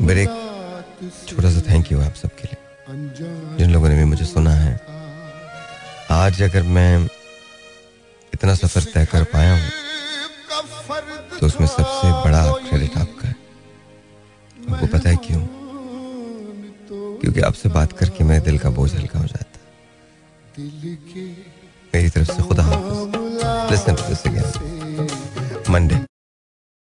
मेरे 0.00 0.24
छोटा 1.28 1.50
सा 1.50 1.60
थैंक 1.70 1.92
यू 1.92 2.00
आप 2.02 2.14
सबके 2.14 2.48
लिए। 2.48 2.58
जिन 3.58 3.70
लोगों 3.72 3.88
ने 3.88 3.96
भी 3.96 4.04
मुझे 4.04 4.24
सुना 4.24 4.50
है। 4.52 4.74
आज 6.12 6.42
अगर 6.42 6.62
मैं 6.76 7.08
इतना 8.32 8.54
सफ़र 8.54 8.82
तय 8.94 9.04
कर 9.12 9.24
पाया 9.32 9.52
हूँ 9.54 9.68
तो 11.40 11.46
उसमें 11.46 11.66
सबसे 11.66 12.10
बड़ा 12.24 12.42
क्रेडिट 12.60 12.96
आपका 12.98 13.28
है। 13.28 13.34
आपको 14.70 14.86
पता 14.86 15.08
है 15.08 15.16
क्यों? 15.26 15.42
क्योंकि 17.20 17.40
आपसे 17.40 17.68
बात 17.68 17.92
करके 17.98 18.24
मेरे 18.24 18.40
दिल 18.44 18.58
का 18.58 18.70
बोझ 18.70 18.94
हल्का 18.94 19.18
हो 19.18 19.26
जाता 19.26 19.58
है। 19.58 19.62
मेरी 21.94 22.10
तरफ़ 22.10 22.32
से 22.32 22.42
खुदा 22.42 22.62
हाफिज। 22.62 22.98
Listen 23.70 23.94
to 23.94 24.08
this 24.08 24.26
again 24.26 24.44
Monday 25.70 25.96